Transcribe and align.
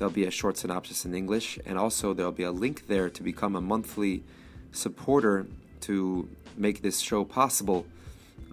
There'll 0.00 0.10
be 0.10 0.24
a 0.24 0.30
short 0.30 0.56
synopsis 0.56 1.04
in 1.04 1.14
English, 1.14 1.58
and 1.66 1.76
also 1.76 2.14
there'll 2.14 2.32
be 2.32 2.44
a 2.44 2.50
link 2.50 2.86
there 2.86 3.10
to 3.10 3.22
become 3.22 3.54
a 3.54 3.60
monthly 3.60 4.24
supporter 4.72 5.46
to 5.82 6.26
make 6.56 6.80
this 6.80 7.00
show 7.00 7.22
possible. 7.22 7.84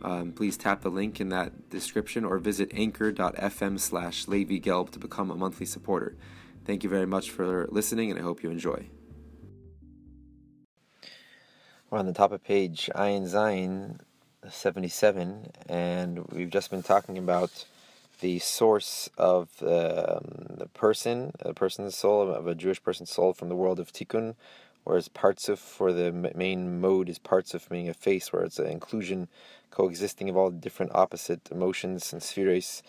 Um, 0.01 0.33
please 0.33 0.57
tap 0.57 0.81
the 0.81 0.89
link 0.89 1.21
in 1.21 1.29
that 1.29 1.69
description 1.69 2.25
or 2.25 2.37
visit 2.37 2.71
anchor.fm 2.73 3.79
slash 3.79 4.25
Gelb 4.25 4.89
to 4.89 4.99
become 4.99 5.31
a 5.31 5.35
monthly 5.35 5.65
supporter. 5.65 6.17
Thank 6.65 6.83
you 6.83 6.89
very 6.89 7.07
much 7.07 7.31
for 7.31 7.65
listening, 7.71 8.11
and 8.11 8.19
I 8.19 8.23
hope 8.23 8.43
you 8.43 8.51
enjoy. 8.51 8.87
We're 11.89 11.99
on 11.99 12.07
the 12.07 12.13
top 12.13 12.33
of 12.33 12.43
page 12.43 12.89
Ayin 12.93 13.23
Zayin 13.23 14.01
77, 14.49 15.53
and 15.69 16.27
we've 16.27 16.49
just 16.49 16.69
been 16.71 16.83
talking 16.83 17.17
about 17.17 17.63
the 18.19 18.39
source 18.39 19.09
of 19.17 19.49
um, 19.61 20.57
the 20.57 20.69
person, 20.73 21.33
a 21.41 21.53
person's 21.53 21.95
soul, 21.95 22.31
of 22.31 22.47
a 22.47 22.55
Jewish 22.55 22.81
person's 22.81 23.11
soul 23.11 23.33
from 23.33 23.49
the 23.49 23.55
world 23.55 23.79
of 23.79 23.93
Tikkun, 23.93 24.35
whereas 24.83 25.09
Partsuf 25.09 25.57
for 25.57 25.91
the 25.93 26.11
main 26.11 26.79
mode 26.81 27.09
is 27.09 27.19
Partsuf, 27.19 27.69
meaning 27.69 27.89
a 27.89 27.93
face, 27.93 28.33
where 28.33 28.43
it's 28.43 28.59
an 28.59 28.67
inclusion, 28.67 29.27
coexisting 29.69 30.29
of 30.29 30.37
all 30.37 30.49
different 30.49 30.93
opposite 30.95 31.41
emotions 31.51 32.11
and 32.11 32.23
spheres. 32.23 32.81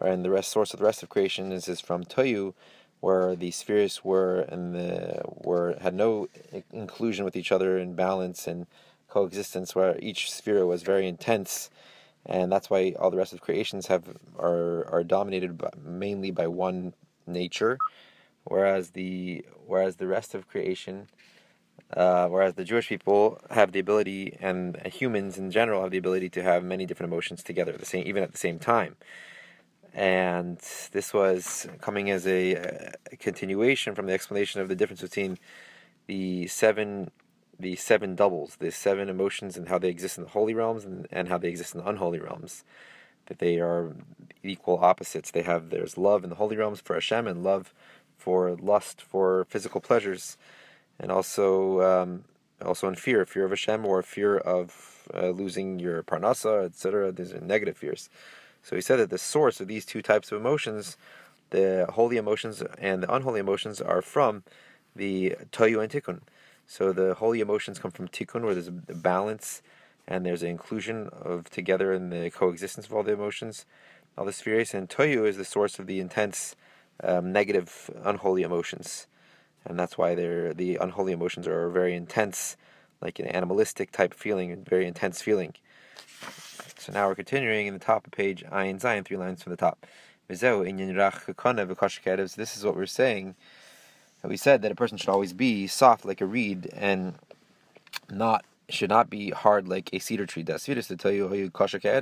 And 0.00 0.24
the 0.24 0.30
rest 0.30 0.52
source 0.52 0.72
of 0.72 0.78
the 0.78 0.86
rest 0.86 1.02
of 1.02 1.08
creation 1.08 1.50
is, 1.50 1.68
is 1.68 1.80
from 1.80 2.04
Toyu, 2.04 2.54
where 3.00 3.34
the 3.34 3.50
spheres 3.50 4.04
were 4.04 4.40
and 4.40 4.74
the 4.74 5.22
were 5.24 5.76
had 5.80 5.94
no 5.94 6.28
inclusion 6.72 7.24
with 7.24 7.36
each 7.36 7.50
other 7.52 7.78
in 7.78 7.94
balance 7.94 8.46
and 8.46 8.66
coexistence, 9.08 9.74
where 9.74 9.98
each 10.00 10.30
sphere 10.30 10.66
was 10.66 10.82
very 10.82 11.08
intense 11.08 11.70
and 12.28 12.52
that's 12.52 12.68
why 12.68 12.94
all 12.98 13.10
the 13.10 13.16
rest 13.16 13.32
of 13.32 13.40
creations 13.40 13.86
have 13.86 14.04
are 14.38 14.86
are 14.92 15.02
dominated 15.02 15.56
by, 15.58 15.70
mainly 15.82 16.30
by 16.30 16.46
one 16.46 16.94
nature, 17.26 17.78
whereas 18.44 18.90
the 18.90 19.44
whereas 19.66 19.96
the 19.96 20.06
rest 20.06 20.34
of 20.34 20.46
creation, 20.46 21.08
uh, 21.96 22.28
whereas 22.28 22.54
the 22.54 22.64
Jewish 22.64 22.88
people 22.88 23.40
have 23.50 23.72
the 23.72 23.80
ability, 23.80 24.36
and 24.40 24.76
humans 24.86 25.38
in 25.38 25.50
general 25.50 25.82
have 25.82 25.90
the 25.90 25.98
ability 25.98 26.28
to 26.30 26.42
have 26.42 26.62
many 26.62 26.84
different 26.86 27.10
emotions 27.12 27.42
together, 27.42 27.72
the 27.72 27.86
same 27.86 28.06
even 28.06 28.22
at 28.22 28.32
the 28.32 28.38
same 28.38 28.58
time. 28.58 28.96
And 29.94 30.58
this 30.92 31.12
was 31.14 31.66
coming 31.80 32.10
as 32.10 32.26
a, 32.26 32.92
a 33.10 33.16
continuation 33.16 33.94
from 33.94 34.06
the 34.06 34.12
explanation 34.12 34.60
of 34.60 34.68
the 34.68 34.76
difference 34.76 35.00
between 35.00 35.38
the 36.06 36.46
seven 36.46 37.10
the 37.58 37.76
seven 37.76 38.14
doubles, 38.14 38.56
the 38.56 38.70
seven 38.70 39.08
emotions, 39.08 39.56
and 39.56 39.68
how 39.68 39.78
they 39.78 39.88
exist 39.88 40.18
in 40.18 40.24
the 40.24 40.30
holy 40.30 40.54
realms 40.54 40.84
and, 40.84 41.06
and 41.10 41.28
how 41.28 41.38
they 41.38 41.48
exist 41.48 41.74
in 41.74 41.80
the 41.80 41.88
unholy 41.88 42.20
realms. 42.20 42.64
That 43.26 43.38
they 43.40 43.58
are 43.58 43.94
equal 44.42 44.78
opposites. 44.78 45.30
They 45.30 45.42
have 45.42 45.70
there's 45.70 45.98
love 45.98 46.24
in 46.24 46.30
the 46.30 46.36
holy 46.36 46.56
realms 46.56 46.80
for 46.80 46.94
Hashem 46.94 47.26
and 47.26 47.42
love 47.42 47.74
for 48.16 48.56
lust 48.56 49.02
for 49.02 49.46
physical 49.48 49.80
pleasures, 49.80 50.36
and 50.98 51.12
also 51.12 51.82
um, 51.82 52.24
also 52.64 52.88
in 52.88 52.94
fear, 52.94 53.24
fear 53.26 53.44
of 53.44 53.50
Hashem 53.50 53.84
or 53.84 54.02
fear 54.02 54.38
of 54.38 55.08
uh, 55.14 55.28
losing 55.28 55.78
your 55.78 56.02
parnasa, 56.02 56.66
etc. 56.66 57.12
These 57.12 57.32
are 57.32 57.40
negative 57.40 57.76
fears. 57.76 58.08
So 58.62 58.76
he 58.76 58.82
said 58.82 58.96
that 58.98 59.10
the 59.10 59.18
source 59.18 59.60
of 59.60 59.68
these 59.68 59.84
two 59.84 60.02
types 60.02 60.32
of 60.32 60.40
emotions, 60.40 60.96
the 61.50 61.86
holy 61.90 62.16
emotions 62.16 62.62
and 62.78 63.02
the 63.02 63.12
unholy 63.12 63.40
emotions, 63.40 63.80
are 63.80 64.02
from 64.02 64.42
the 64.94 65.36
toyu 65.52 65.82
and 65.82 65.90
tikkun. 65.90 66.20
So 66.70 66.92
the 66.92 67.14
holy 67.14 67.40
emotions 67.40 67.78
come 67.78 67.90
from 67.90 68.08
tikkun, 68.08 68.42
where 68.42 68.52
there's 68.52 68.68
a 68.68 68.70
balance 68.70 69.62
and 70.06 70.24
there's 70.24 70.42
an 70.42 70.50
inclusion 70.50 71.08
of 71.12 71.48
together 71.48 71.94
in 71.94 72.10
the 72.10 72.30
coexistence 72.30 72.86
of 72.86 72.92
all 72.92 73.02
the 73.02 73.14
emotions, 73.14 73.64
all 74.18 74.26
the 74.26 74.34
spheres. 74.34 74.74
And 74.74 74.86
toyu 74.86 75.26
is 75.26 75.38
the 75.38 75.46
source 75.46 75.78
of 75.78 75.86
the 75.86 75.98
intense, 75.98 76.54
um, 77.02 77.32
negative, 77.32 77.88
unholy 78.04 78.42
emotions, 78.42 79.06
and 79.64 79.78
that's 79.78 79.96
why 79.96 80.14
they're 80.14 80.52
the 80.52 80.76
unholy 80.76 81.12
emotions 81.12 81.48
are 81.48 81.70
very 81.70 81.94
intense, 81.94 82.58
like 83.00 83.18
an 83.18 83.28
animalistic 83.28 83.90
type 83.90 84.12
feeling, 84.12 84.62
very 84.62 84.86
intense 84.86 85.22
feeling. 85.22 85.54
So 86.76 86.92
now 86.92 87.08
we're 87.08 87.14
continuing 87.14 87.66
in 87.66 87.72
the 87.72 87.80
top 87.80 88.06
of 88.06 88.12
page 88.12 88.44
Ayin 88.44 88.78
Zayin, 88.78 89.06
three 89.06 89.16
lines 89.16 89.42
from 89.42 89.52
the 89.52 89.56
top. 89.56 89.86
This 90.28 90.42
is 90.42 90.52
what 92.64 92.76
we're 92.76 92.86
saying 92.86 93.36
we 94.24 94.36
said 94.36 94.62
that 94.62 94.72
a 94.72 94.74
person 94.74 94.98
should 94.98 95.08
always 95.08 95.32
be 95.32 95.66
soft 95.66 96.04
like 96.04 96.20
a 96.20 96.26
reed 96.26 96.68
and 96.74 97.14
not 98.10 98.44
should 98.68 98.90
not 98.90 99.08
be 99.08 99.30
hard 99.30 99.66
like 99.68 99.90
a 99.92 99.98
cedar 99.98 100.26
tree. 100.26 100.42
That 100.42 100.60
spheres 100.60 100.88
to 100.88 100.96
tell 100.96 101.12
you 101.12 101.28
how 101.28 101.34
you 101.34 101.50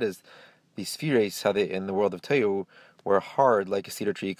is 0.03 0.21
the 0.75 0.83
spheres 0.83 1.43
how 1.43 1.51
they 1.53 1.69
in 1.69 1.87
the 1.87 1.93
world 1.93 2.13
of 2.13 2.21
Tayu 2.21 2.65
were 3.03 3.19
hard 3.19 3.69
like 3.69 3.87
a 3.87 3.91
cedar 3.91 4.13
tree, 4.13 4.35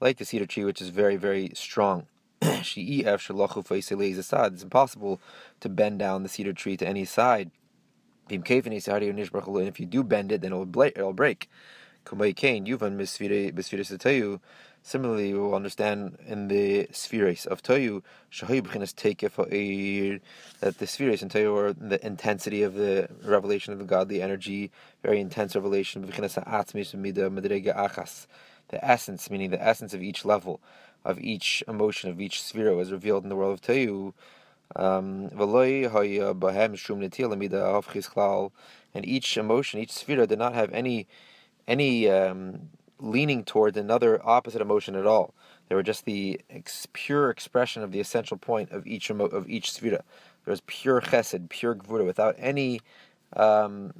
like 0.00 0.18
the 0.18 0.24
cedar 0.24 0.46
tree 0.46 0.64
which 0.64 0.80
is 0.80 0.88
very, 0.88 1.16
very 1.16 1.50
strong. 1.54 2.06
It's 2.42 2.76
impossible 4.62 5.20
to 5.60 5.68
bend 5.68 5.98
down 5.98 6.22
the 6.22 6.28
cedar 6.28 6.52
tree 6.52 6.76
to 6.76 6.86
any 6.86 7.04
side. 7.04 7.50
And 8.28 8.44
if 8.48 9.80
you 9.80 9.86
do 9.86 10.02
bend 10.02 10.32
it, 10.32 10.40
then 10.40 10.52
it 10.52 10.56
will, 10.56 11.12
break. 11.12 11.48
Similarly, 14.86 15.34
we 15.34 15.40
will 15.40 15.56
understand 15.56 16.16
in 16.28 16.46
the 16.46 16.86
spheres 16.92 17.44
of 17.44 17.60
Toyu, 17.60 18.02
that 20.60 20.78
the 20.78 20.86
spheres 20.86 21.22
in 21.24 21.28
Toyu 21.28 21.56
are 21.56 21.72
the 21.72 22.06
intensity 22.06 22.62
of 22.62 22.74
the 22.74 23.08
revelation 23.24 23.72
of 23.72 23.80
the 23.80 23.84
godly 23.84 24.22
energy, 24.22 24.70
very 25.02 25.18
intense 25.18 25.56
revelation, 25.56 26.02
the 26.02 26.38
essence, 28.80 29.28
meaning 29.28 29.50
the 29.50 29.60
essence 29.60 29.92
of 29.92 30.04
each 30.04 30.24
level, 30.24 30.60
of 31.04 31.18
each 31.18 31.64
emotion, 31.66 32.08
of 32.08 32.20
each 32.20 32.40
sphere 32.40 32.72
was 32.72 32.92
revealed 32.92 33.24
in 33.24 33.28
the 33.28 33.34
world 33.34 33.54
of 33.54 33.62
Toyu. 33.62 34.12
Um, 34.76 35.30
and 38.94 39.04
each 39.04 39.36
emotion, 39.36 39.80
each 39.80 39.92
sphere 39.92 40.26
did 40.26 40.38
not 40.38 40.54
have 40.54 40.72
any 40.72 41.08
any 41.66 42.08
um, 42.08 42.68
leaning 42.98 43.44
towards 43.44 43.76
another 43.76 44.20
opposite 44.24 44.60
emotion 44.60 44.94
at 44.94 45.06
all. 45.06 45.34
They 45.68 45.74
were 45.74 45.82
just 45.82 46.04
the 46.04 46.40
ex- 46.48 46.86
pure 46.92 47.30
expression 47.30 47.82
of 47.82 47.92
the 47.92 48.00
essential 48.00 48.36
point 48.36 48.70
of 48.70 48.86
each 48.86 49.10
emo- 49.10 49.26
of 49.26 49.48
each 49.48 49.70
sfira. 49.72 50.02
There 50.44 50.52
was 50.52 50.62
pure 50.66 51.00
chesed, 51.00 51.48
pure 51.48 51.74
gvura, 51.74 52.06
without 52.06 52.36
any, 52.38 52.80
um, 53.34 53.92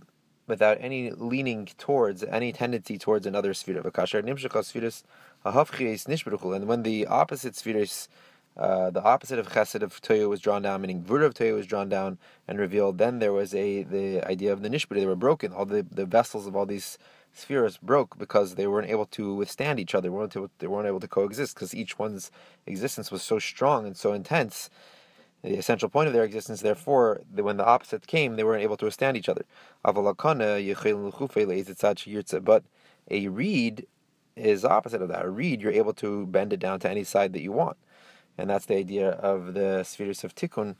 without 0.46 0.78
any 0.80 1.10
leaning 1.10 1.66
towards 1.76 2.22
any 2.22 2.52
tendency 2.52 2.98
towards 2.98 3.26
another 3.26 3.52
sfira. 3.52 3.84
And 6.54 6.68
when 6.68 6.82
the 6.82 7.06
opposite 7.06 7.56
spheres, 7.56 8.08
uh, 8.56 8.90
the 8.90 9.02
opposite 9.02 9.38
of 9.38 9.48
chesed 9.48 9.82
of 9.82 10.00
toyo 10.00 10.28
was 10.28 10.40
drawn 10.40 10.62
down, 10.62 10.80
meaning 10.80 11.02
gvura 11.02 11.24
of 11.26 11.34
toyo 11.34 11.56
was 11.56 11.66
drawn 11.66 11.88
down 11.88 12.18
and 12.46 12.58
revealed, 12.58 12.98
then 12.98 13.18
there 13.18 13.32
was 13.32 13.54
a 13.54 13.82
the 13.82 14.24
idea 14.24 14.52
of 14.52 14.62
the 14.62 14.70
nishbur. 14.70 14.94
They 14.94 15.04
were 15.04 15.16
broken. 15.16 15.52
All 15.52 15.66
the, 15.66 15.82
the 15.82 16.06
vessels 16.06 16.46
of 16.46 16.54
all 16.56 16.64
these 16.64 16.96
spheres 17.36 17.76
broke 17.78 18.18
because 18.18 18.54
they 18.54 18.66
weren't 18.66 18.90
able 18.90 19.06
to 19.06 19.34
withstand 19.34 19.78
each 19.78 19.94
other. 19.94 20.08
They 20.08 20.10
weren't 20.10 20.36
able, 20.36 20.50
they 20.58 20.66
weren't 20.66 20.88
able 20.88 21.00
to 21.00 21.08
coexist 21.08 21.54
because 21.54 21.74
each 21.74 21.98
one's 21.98 22.30
existence 22.66 23.10
was 23.10 23.22
so 23.22 23.38
strong 23.38 23.86
and 23.86 23.96
so 23.96 24.12
intense. 24.12 24.70
The 25.42 25.58
essential 25.58 25.88
point 25.88 26.08
of 26.08 26.12
their 26.12 26.24
existence, 26.24 26.62
therefore, 26.62 27.20
when 27.32 27.56
the 27.58 27.64
opposites 27.64 28.06
came, 28.06 28.36
they 28.36 28.44
weren't 28.44 28.62
able 28.62 28.76
to 28.78 28.86
withstand 28.86 29.16
each 29.16 29.28
other. 29.28 29.44
But 29.84 29.96
a 33.10 33.28
reed 33.28 33.86
is 34.34 34.64
opposite 34.64 35.02
of 35.02 35.08
that. 35.08 35.24
A 35.24 35.30
reed, 35.30 35.60
you're 35.60 35.72
able 35.72 35.92
to 35.94 36.26
bend 36.26 36.52
it 36.52 36.60
down 36.60 36.80
to 36.80 36.90
any 36.90 37.04
side 37.04 37.32
that 37.34 37.42
you 37.42 37.52
want. 37.52 37.76
And 38.36 38.50
that's 38.50 38.66
the 38.66 38.76
idea 38.76 39.10
of 39.10 39.54
the 39.54 39.84
spheres 39.84 40.24
of 40.24 40.34
tikkun, 40.34 40.76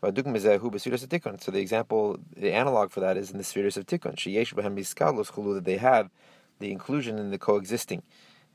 so 0.00 0.10
the 0.12 1.58
example, 1.60 2.18
the 2.36 2.52
analog 2.52 2.90
for 2.90 3.00
that 3.00 3.16
is 3.16 3.30
in 3.32 3.38
the 3.38 3.44
spheres 3.44 3.76
of 3.76 3.86
tikkun. 3.86 4.14
That 5.54 5.64
they 5.64 5.76
have 5.76 6.10
the 6.60 6.70
inclusion 6.70 7.18
and 7.18 7.32
the 7.32 7.38
coexisting, 7.38 8.02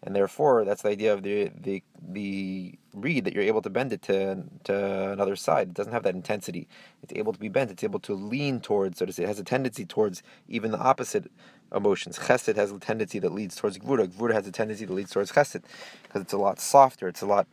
and 0.01 0.15
therefore 0.15 0.63
that's 0.63 0.83
the 0.83 0.89
idea 0.89 1.13
of 1.13 1.23
the 1.23 1.51
the 1.59 1.83
the 2.01 2.79
reed 2.93 3.25
that 3.25 3.33
you're 3.33 3.43
able 3.43 3.61
to 3.61 3.69
bend 3.69 3.91
it 3.91 4.01
to 4.03 4.43
to 4.63 5.11
another 5.11 5.35
side. 5.35 5.69
It 5.69 5.73
doesn't 5.73 5.91
have 5.91 6.03
that 6.03 6.15
intensity. 6.15 6.67
It's 7.01 7.13
able 7.13 7.33
to 7.33 7.39
be 7.39 7.49
bent. 7.49 7.71
It's 7.71 7.83
able 7.83 7.99
to 8.01 8.13
lean 8.13 8.61
towards, 8.61 8.99
so 8.99 9.05
to 9.05 9.11
say. 9.11 9.23
It 9.23 9.27
has 9.27 9.39
a 9.39 9.43
tendency 9.43 9.85
towards 9.85 10.23
even 10.47 10.71
the 10.71 10.79
opposite 10.79 11.29
emotions. 11.75 12.19
Chesed 12.19 12.55
has 12.55 12.71
a 12.71 12.79
tendency 12.79 13.19
that 13.19 13.33
leads 13.33 13.55
towards 13.55 13.77
gvura. 13.79 14.07
Gvura 14.07 14.33
has 14.33 14.47
a 14.47 14.51
tendency 14.51 14.85
that 14.85 14.93
leads 14.93 15.11
towards 15.11 15.33
chesed 15.33 15.63
because 16.03 16.21
it's 16.21 16.33
a 16.33 16.37
lot 16.37 16.61
softer. 16.61 17.09
It's 17.09 17.21
a 17.21 17.25
lot 17.25 17.47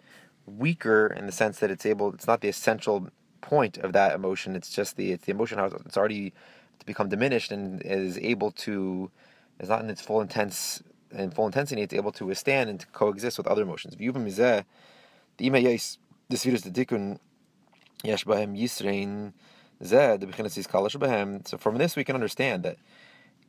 weaker 0.47 1.09
in 1.09 1.27
the 1.27 1.33
sense 1.33 1.59
that 1.59 1.71
it's 1.73 1.87
able. 1.87 2.15
It's 2.15 2.27
not 2.29 2.41
the 2.41 2.49
essential 2.49 3.09
point 3.41 3.79
of 3.79 3.93
that 3.93 4.15
emotion. 4.15 4.57
It's 4.57 4.71
just 4.71 4.97
the 4.97 5.13
it's 5.13 5.25
the 5.27 5.33
emotion 5.33 5.59
how 5.59 5.67
it's 5.67 5.97
already 5.97 6.33
to 6.79 6.87
become 6.87 7.09
diminished 7.09 7.53
and 7.53 7.83
is 7.83 8.19
able 8.19 8.51
to 8.53 9.11
is 9.59 9.69
not 9.69 9.83
in 9.83 9.91
its 9.91 10.01
full 10.01 10.21
intense 10.21 10.83
in 11.11 11.31
full 11.31 11.47
intensity. 11.47 11.83
It's 11.83 11.95
able 11.95 12.13
to 12.13 12.27
withstand 12.27 12.71
and 12.71 12.81
to 12.81 12.87
coexist 12.89 13.39
with 13.39 13.47
other 13.47 13.63
emotions. 13.63 13.97
The 13.97 14.67
ima 15.47 15.59
yes 15.59 15.99
the 16.29 16.37
sfiras 16.37 16.63
the 16.63 16.71
tikkun 16.71 17.19
yesh 18.05 18.25
bahem 18.25 18.59
yisrein 18.59 19.33
zeh 19.83 20.19
the 20.21 20.27
bechinas 20.27 20.57
is 20.59 20.67
bahem. 20.67 21.47
So 21.47 21.57
from 21.59 21.79
this 21.79 21.97
we 21.97 22.05
can 22.05 22.15
understand 22.15 22.63
that 22.65 22.77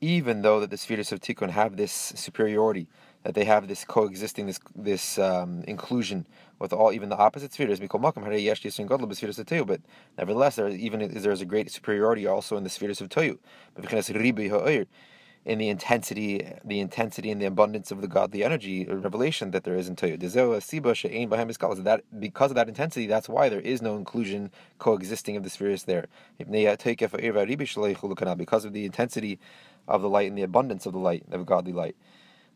even 0.02 0.42
though 0.42 0.60
that 0.60 0.72
the 0.72 0.78
spheres 0.78 1.12
of 1.12 1.20
tikkun 1.22 1.52
have 1.52 1.78
this 1.78 1.92
superiority, 1.92 2.88
that 3.24 3.36
they 3.36 3.46
have 3.46 3.68
this 3.68 3.86
coexisting, 3.86 4.48
this 4.48 4.60
this 4.76 5.20
um, 5.20 5.64
inclusion 5.68 6.26
with 6.62 6.72
all 6.72 6.94
even 6.94 7.10
the 7.10 7.18
opposite 7.18 7.54
spheres. 7.54 7.80
But 7.80 7.90
nevertheless, 10.18 10.56
there 10.56 10.70
even 10.70 11.02
is 11.02 11.24
there 11.24 11.32
is 11.32 11.42
a 11.42 11.46
great 11.46 11.72
superiority 11.72 12.28
also 12.28 12.56
in 12.56 12.64
the 12.64 12.70
spheres 12.70 13.02
of 13.02 13.10
toyu. 13.10 13.40
In 15.44 15.58
the 15.58 15.70
intensity, 15.70 16.48
the 16.64 16.80
intensity 16.80 17.32
and 17.32 17.42
the 17.42 17.48
abundance 17.48 17.90
of 17.90 18.02
the 18.02 18.08
godly 18.08 18.44
energy 18.44 18.88
or 18.88 18.98
revelation 18.98 19.50
that 19.52 19.64
there 19.64 19.74
is 19.74 19.90
in 19.90 19.96
Toyu. 19.96 20.20
That 21.84 22.04
because 22.20 22.52
of 22.52 22.56
that 22.56 22.68
intensity, 22.68 23.08
that's 23.08 23.28
why 23.28 23.50
there 23.50 23.60
is 23.60 23.82
no 23.82 23.96
inclusion 23.96 24.52
coexisting 24.78 25.36
of 25.36 25.42
the 25.42 25.50
spheres 25.50 25.86
there. 25.86 26.06
Because 26.38 26.86
of 28.66 28.74
the 28.74 28.86
intensity 28.86 29.40
of 29.88 30.04
the 30.04 30.10
light 30.10 30.30
and 30.30 30.38
the 30.38 30.44
abundance 30.44 30.86
of 30.86 30.94
the 30.94 31.00
light, 31.00 31.24
of 31.32 31.44
godly 31.48 31.74
light. 31.74 31.96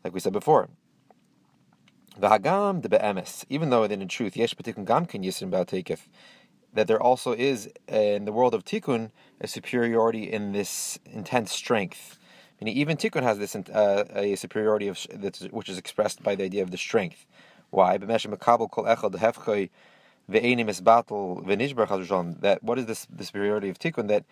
Like 0.04 0.14
we 0.14 0.20
said 0.20 0.32
before. 0.32 0.68
The 2.18 2.30
Hagam 2.30 2.80
de 2.80 2.88
Be'emes, 2.88 3.44
even 3.50 3.68
though 3.68 3.86
that 3.86 4.00
in 4.00 4.08
truth, 4.08 4.38
Yesh 4.38 4.54
Patikun 4.54 4.86
Gamkin 4.86 5.22
Yisrim 5.22 5.50
that 6.72 6.86
there 6.86 7.02
also 7.02 7.32
is 7.32 7.70
in 7.88 8.24
the 8.24 8.32
world 8.32 8.54
of 8.54 8.64
Tikkun 8.64 9.10
a 9.38 9.46
superiority 9.46 10.32
in 10.32 10.52
this 10.52 10.98
intense 11.04 11.52
strength. 11.52 12.16
Meaning 12.58 12.74
even 12.76 12.96
Tikkun 12.96 13.22
has 13.22 13.38
this 13.38 13.54
uh, 13.54 14.04
a 14.14 14.34
superiority 14.36 14.88
of 14.88 15.06
which 15.50 15.68
is 15.68 15.76
expressed 15.76 16.22
by 16.22 16.34
the 16.34 16.44
idea 16.44 16.62
of 16.62 16.70
the 16.70 16.78
strength. 16.78 17.26
Why? 17.68 17.98
That 17.98 18.08
what 22.62 22.78
is 22.78 22.86
this 22.86 23.06
the 23.10 23.24
superiority 23.24 23.68
of 23.68 23.78
Tikkun? 23.78 24.08
That 24.08 24.24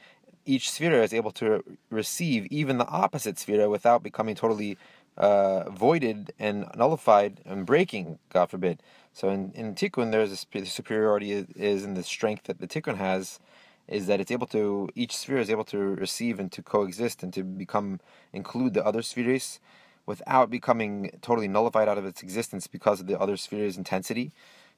each 0.47 0.71
sphere 0.71 1.03
is 1.03 1.13
able 1.13 1.33
to 1.33 1.63
receive 1.91 2.47
even 2.47 2.79
the 2.79 2.87
opposite 2.87 3.39
sphere 3.39 3.69
without 3.69 4.03
becoming 4.03 4.35
totally 4.35 4.79
uh, 5.17 5.71
voided 5.71 6.33
and 6.39 6.67
nullified 6.77 7.41
and 7.45 7.67
breaking, 7.67 8.19
God 8.31 8.51
forbid. 8.51 8.83
So 9.13 9.29
in, 9.29 9.53
in 9.53 9.75
Tikkun, 9.75 10.11
there's 10.11 10.33
a 10.33 10.37
the 10.37 10.65
superiority 10.67 11.33
is 11.55 11.85
in 11.85 11.95
the 11.95 12.03
strength 12.03 12.45
that 12.45 12.59
the 12.59 12.67
Tikkun 12.67 12.97
has, 12.97 13.39
is 13.87 14.07
that 14.07 14.21
it's 14.21 14.31
able 14.31 14.47
to, 14.49 14.89
each 14.95 15.17
sphere 15.17 15.39
is 15.39 15.51
able 15.51 15.65
to 15.65 15.79
receive 15.79 16.41
and 16.41 16.51
to 16.53 16.63
coexist 16.63 17.23
and 17.23 17.33
to 17.35 17.43
become, 17.45 18.01
include 18.33 18.75
the 18.75 18.85
other 18.85 19.03
spheres 19.03 19.61
without 20.07 20.51
becoming 20.51 21.11
totally 21.23 21.49
nullified 21.49 21.89
out 21.89 21.99
of 21.99 22.05
its 22.05 22.23
existence 22.23 22.67
because 22.67 23.01
of 23.01 23.07
the 23.07 23.19
other 23.19 23.37
sphere's 23.37 23.77
intensity 23.77 24.33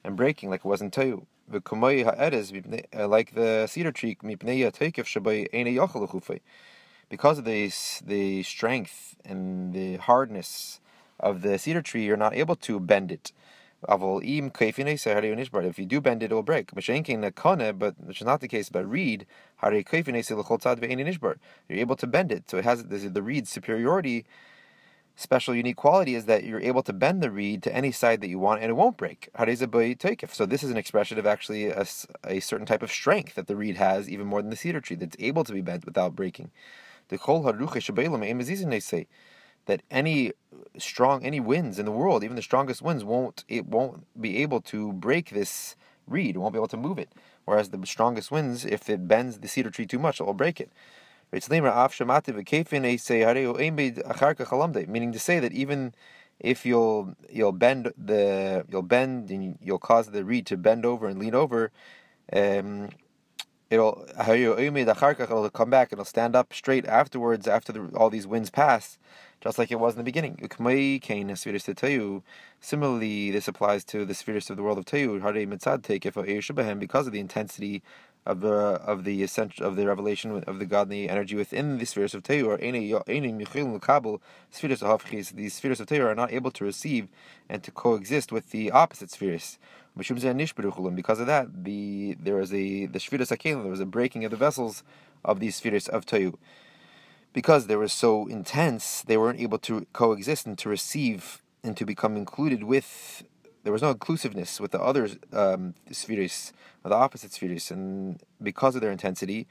and 0.05 0.17
breaking, 0.17 0.51
like 0.51 0.61
it 0.61 0.69
was 0.69 0.81
in 0.81 0.91
uh, 2.97 3.09
like 3.09 3.35
the 3.35 3.67
cedar 3.67 3.93
tree, 3.93 4.17
because 7.09 7.39
of 7.39 7.45
the 7.45 7.71
the 8.05 8.43
strength 8.43 9.17
and 9.25 9.73
the 9.73 9.97
hardness 9.97 10.81
of 11.21 11.43
the 11.43 11.59
cedar 11.59 11.83
tree, 11.83 12.05
you're 12.05 12.17
not 12.17 12.35
able 12.35 12.57
to 12.57 12.81
bend 12.81 13.13
it. 13.13 13.33
If 13.89 14.79
you 15.79 15.87
do 15.87 16.01
bend 16.01 16.23
it, 16.23 16.33
it 16.33 16.35
will 16.35 16.43
break. 16.43 16.71
But 16.75 17.95
which 17.99 18.21
is 18.21 18.27
not 18.27 18.41
the 18.41 18.49
case 18.49 18.69
But 18.69 18.91
reed. 18.91 19.27
You're 19.63 19.75
able 21.71 21.97
to 21.97 22.07
bend 22.07 22.33
it. 22.33 22.51
So 22.51 22.57
it 22.59 22.65
has 22.65 22.85
the 22.85 23.23
reed's 23.23 23.51
superiority 23.51 24.25
special 25.17 25.55
unique 25.55 25.77
quality 25.77 26.15
is 26.15 26.27
that 26.27 26.45
you're 26.45 26.61
able 26.61 26.83
to 26.83 26.93
bend 26.93 27.23
the 27.23 27.31
reed 27.31 27.63
to 27.63 27.75
any 27.75 27.91
side 27.91 28.21
that 28.21 28.29
you 28.29 28.39
want 28.39 28.61
and 28.61 28.71
it 28.71 28.75
won't 28.75 28.99
break. 28.99 29.31
So 29.37 30.47
this 30.47 30.63
is 30.63 30.71
an 30.71 30.77
expression 30.77 31.19
of 31.19 31.27
actually 31.27 31.67
a, 31.69 31.87
a 32.25 32.41
certain 32.41 32.67
type 32.67 32.83
of 32.83 32.93
strength 32.93 33.35
that 33.35 33.47
the 33.47 33.57
reed 33.57 33.77
has, 33.79 34.11
even 34.11 34.27
more 34.27 34.43
than 34.43 34.51
the 34.51 34.57
cedar 34.57 34.81
tree, 34.81 34.97
that's 34.97 35.17
able 35.19 35.43
to 35.45 35.53
be 35.53 35.63
bent 35.63 35.87
without 35.87 36.15
breaking. 36.15 36.51
The 37.09 37.19
Kolharruka 37.19 37.79
Shabalamizan 37.81 38.71
they 38.71 38.81
say 38.81 39.07
that 39.67 39.83
any 39.91 40.33
strong 40.79 41.25
any 41.25 41.41
winds 41.41 41.79
in 41.79 41.85
the 41.85 41.93
world, 41.93 42.25
even 42.25 42.37
the 42.37 42.43
strongest 42.43 42.83
winds, 42.83 43.05
won't 43.05 43.45
it 43.49 43.67
won't 43.67 44.07
be 44.21 44.43
able 44.43 44.61
to 44.63 44.93
break 44.93 45.31
this 45.31 45.77
reed, 46.07 46.37
won't 46.37 46.53
be 46.53 46.59
able 46.59 46.69
to 46.69 46.77
move 46.77 46.99
it. 46.99 47.11
Whereas 47.45 47.71
the 47.71 47.85
strongest 47.87 48.31
winds, 48.31 48.65
if 48.65 48.89
it 48.89 49.07
bends 49.07 49.39
the 49.39 49.49
cedar 49.49 49.71
tree 49.71 49.87
too 49.87 49.99
much, 49.99 50.21
it 50.21 50.25
will 50.25 50.35
break 50.35 50.61
it. 50.61 50.71
Meaning 51.33 51.53
to 55.13 55.19
say 55.19 55.41
that 55.41 55.53
even 55.53 55.95
if 56.39 56.67
you'll 56.67 57.15
you'll 57.31 57.53
bend 57.53 57.93
the 57.97 58.65
you'll 58.71 58.83
bend 58.83 59.31
and 59.31 59.59
you'll 59.61 59.79
cause 59.79 60.11
the 60.11 60.25
reed 60.25 60.47
to 60.47 60.57
bend 60.57 60.85
over 60.85 61.07
and 61.09 61.19
lean 61.19 61.35
over, 61.35 61.73
um, 62.33 62.91
it'll 63.71 64.07
it'll 64.19 65.51
come 65.51 65.71
back 65.71 65.93
it'll 65.93 66.05
stand 66.05 66.37
up 66.37 66.53
straight 66.53 66.87
afterwards 66.87 67.49
after 67.49 67.73
the, 67.73 67.91
all 67.97 68.11
these 68.11 68.27
winds 68.27 68.51
pass, 68.51 68.99
just 69.41 69.59
like 69.59 69.71
it 69.71 69.81
was 69.81 69.95
in 69.95 69.99
the 69.99 70.05
beginning. 70.05 70.39
Similarly, 72.61 73.31
this 73.31 73.49
applies 73.49 73.85
to 73.85 74.05
the 74.05 74.15
spheres 74.15 74.51
of 74.51 74.57
the 74.57 74.63
world 74.63 74.79
of 74.79 74.85
Tayu, 74.85 75.21
because 76.79 77.07
of 77.07 77.13
the 77.13 77.21
intensity 77.21 77.83
of 78.27 78.41
the 78.41 78.51
of 78.51 79.05
the 79.05 79.23
essential 79.23 79.65
of 79.65 79.77
the 79.77 79.87
revelation 79.87 80.43
of 80.47 80.59
the 80.59 80.67
godly 80.67 81.09
energy 81.09 81.37
within 81.37 81.79
the 81.79 81.87
spheres 81.87 82.13
of 82.13 82.25
Teiru 82.25 82.59
spheres 84.51 84.83
of 84.83 84.91
These 85.31 85.55
spheres 85.55 85.81
of 85.81 85.87
Teiru 85.87 86.07
are 86.07 86.15
not 86.15 86.33
able 86.33 86.51
to 86.51 86.65
receive 86.65 87.09
and 87.49 87.63
to 87.63 87.71
coexist 87.71 88.33
with 88.33 88.51
the 88.51 88.73
opposite 88.73 89.13
spheres. 89.13 89.59
Because 89.97 91.21
of 91.21 91.27
that, 91.27 91.65
the 91.65 92.17
there 92.21 92.37
was 92.37 92.53
a 92.53 92.87
the 92.87 93.01
spheres 93.01 93.31
Akelim, 93.31 93.63
there 93.63 93.71
was 93.71 93.81
a 93.81 93.87
breaking 93.87 94.25
of 94.25 94.31
the 94.31 94.37
vessels 94.37 94.83
of 95.25 95.41
these 95.41 95.57
spheres 95.57 95.89
of 95.89 96.05
Teiru. 96.05 96.35
Because 97.33 97.67
they 97.67 97.77
were 97.77 97.89
so 97.89 98.27
intense, 98.27 99.03
they 99.03 99.17
weren't 99.17 99.41
able 99.41 99.59
to 99.59 99.87
coexist 99.93 100.47
and 100.47 100.57
to 100.59 100.69
receive 100.69 101.43
and 101.63 101.77
to 101.77 101.85
become 101.85 102.17
included 102.17 102.65
with 102.65 103.25
there 103.63 103.73
was 103.73 103.83
no 103.83 103.91
inclusiveness 103.91 104.61
with 104.61 104.71
the 104.71 104.81
other 104.81 105.09
um, 105.33 105.75
spheres, 105.91 106.53
the 106.85 106.95
opposite 106.95 107.33
spheres, 107.33 107.69
and 107.73 108.21
because 108.41 108.77
of 108.77 108.81
their 108.81 108.93
intensity, 108.93 109.49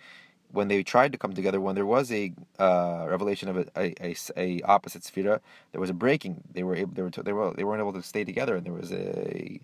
when 0.51 0.69
they 0.69 0.83
tried 0.83 1.11
to 1.11 1.17
come 1.17 1.33
together, 1.33 1.59
when 1.59 1.75
there 1.75 1.85
was 1.85 2.11
a 2.13 2.31
uh, 2.57 3.05
revelation 3.09 3.49
of 3.49 3.57
a, 3.57 3.65
a, 3.75 3.93
a, 3.99 4.15
a, 4.37 4.61
opposite 4.61 5.03
sphere, 5.03 5.41
there 5.73 5.81
was 5.81 5.89
a 5.89 5.93
breaking. 5.93 6.43
They 6.49 6.63
were 6.63 6.75
able, 6.75 6.93
they 6.93 7.01
were 7.01 7.09
they 7.09 7.33
were 7.33 7.53
they 7.53 7.63
weren't 7.65 7.81
able 7.81 7.91
to 7.91 8.01
stay 8.01 8.23
together, 8.23 8.55
and 8.55 8.65
there 8.65 8.73
was 8.73 8.91
a, 8.93 9.59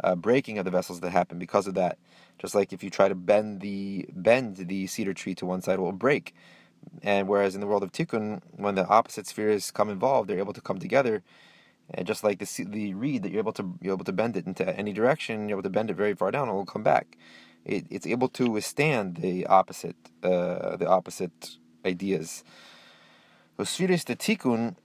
a 0.00 0.16
breaking 0.16 0.58
of 0.58 0.64
the 0.64 0.70
vessels 0.70 1.00
that 1.00 1.10
happen 1.10 1.38
because 1.38 1.66
of 1.66 1.74
that. 1.74 1.98
Just 2.38 2.54
like 2.54 2.72
if 2.72 2.82
you 2.84 2.90
try 2.90 3.08
to 3.08 3.14
bend 3.14 3.60
the 3.60 4.06
bend 4.12 4.56
the 4.56 4.86
cedar 4.86 5.14
tree 5.14 5.34
to 5.36 5.46
one 5.46 5.62
side, 5.62 5.78
it 5.78 5.82
will 5.82 5.92
break. 5.92 6.34
And 7.02 7.28
whereas 7.28 7.54
in 7.54 7.60
the 7.60 7.66
world 7.66 7.82
of 7.82 7.92
tikkun, 7.92 8.40
when 8.56 8.76
the 8.76 8.86
opposite 8.86 9.26
spheres 9.26 9.70
come 9.70 9.90
involved, 9.90 10.28
they're 10.28 10.38
able 10.38 10.52
to 10.52 10.60
come 10.60 10.78
together 10.78 11.22
and 11.94 12.06
just 12.06 12.22
like 12.22 12.38
the 12.38 12.64
the 12.64 12.94
reed 12.94 13.22
that 13.22 13.32
you're 13.32 13.40
able 13.40 13.52
to 13.52 13.78
you're 13.80 13.94
able 13.94 14.04
to 14.04 14.12
bend 14.12 14.36
it 14.36 14.46
into 14.46 14.68
any 14.76 14.92
direction, 14.92 15.48
you're 15.48 15.56
able 15.56 15.62
to 15.62 15.70
bend 15.70 15.90
it 15.90 15.94
very 15.94 16.14
far 16.14 16.30
down, 16.30 16.48
it 16.48 16.52
will 16.52 16.66
come 16.66 16.82
back. 16.82 17.16
It, 17.64 17.86
it's 17.90 18.06
able 18.06 18.28
to 18.30 18.50
withstand 18.50 19.16
the 19.16 19.46
opposite 19.46 19.96
uh, 20.22 20.76
the 20.76 20.86
opposite 20.86 21.56
ideas. 21.84 22.44
The 23.56 23.66
spheres 23.66 24.04
of 24.08 24.18
tikkun 24.18 24.76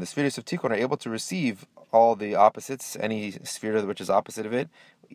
the 0.00 0.06
spheres 0.06 0.38
of 0.38 0.44
tikkun 0.44 0.70
are 0.70 0.74
able 0.74 0.96
to 0.96 1.10
receive 1.10 1.66
all 1.90 2.14
the 2.14 2.36
opposites, 2.36 2.96
any 3.00 3.32
sphere 3.42 3.84
which 3.84 4.00
is 4.00 4.08
opposite 4.08 4.46
of 4.46 4.52
it, 4.52 4.68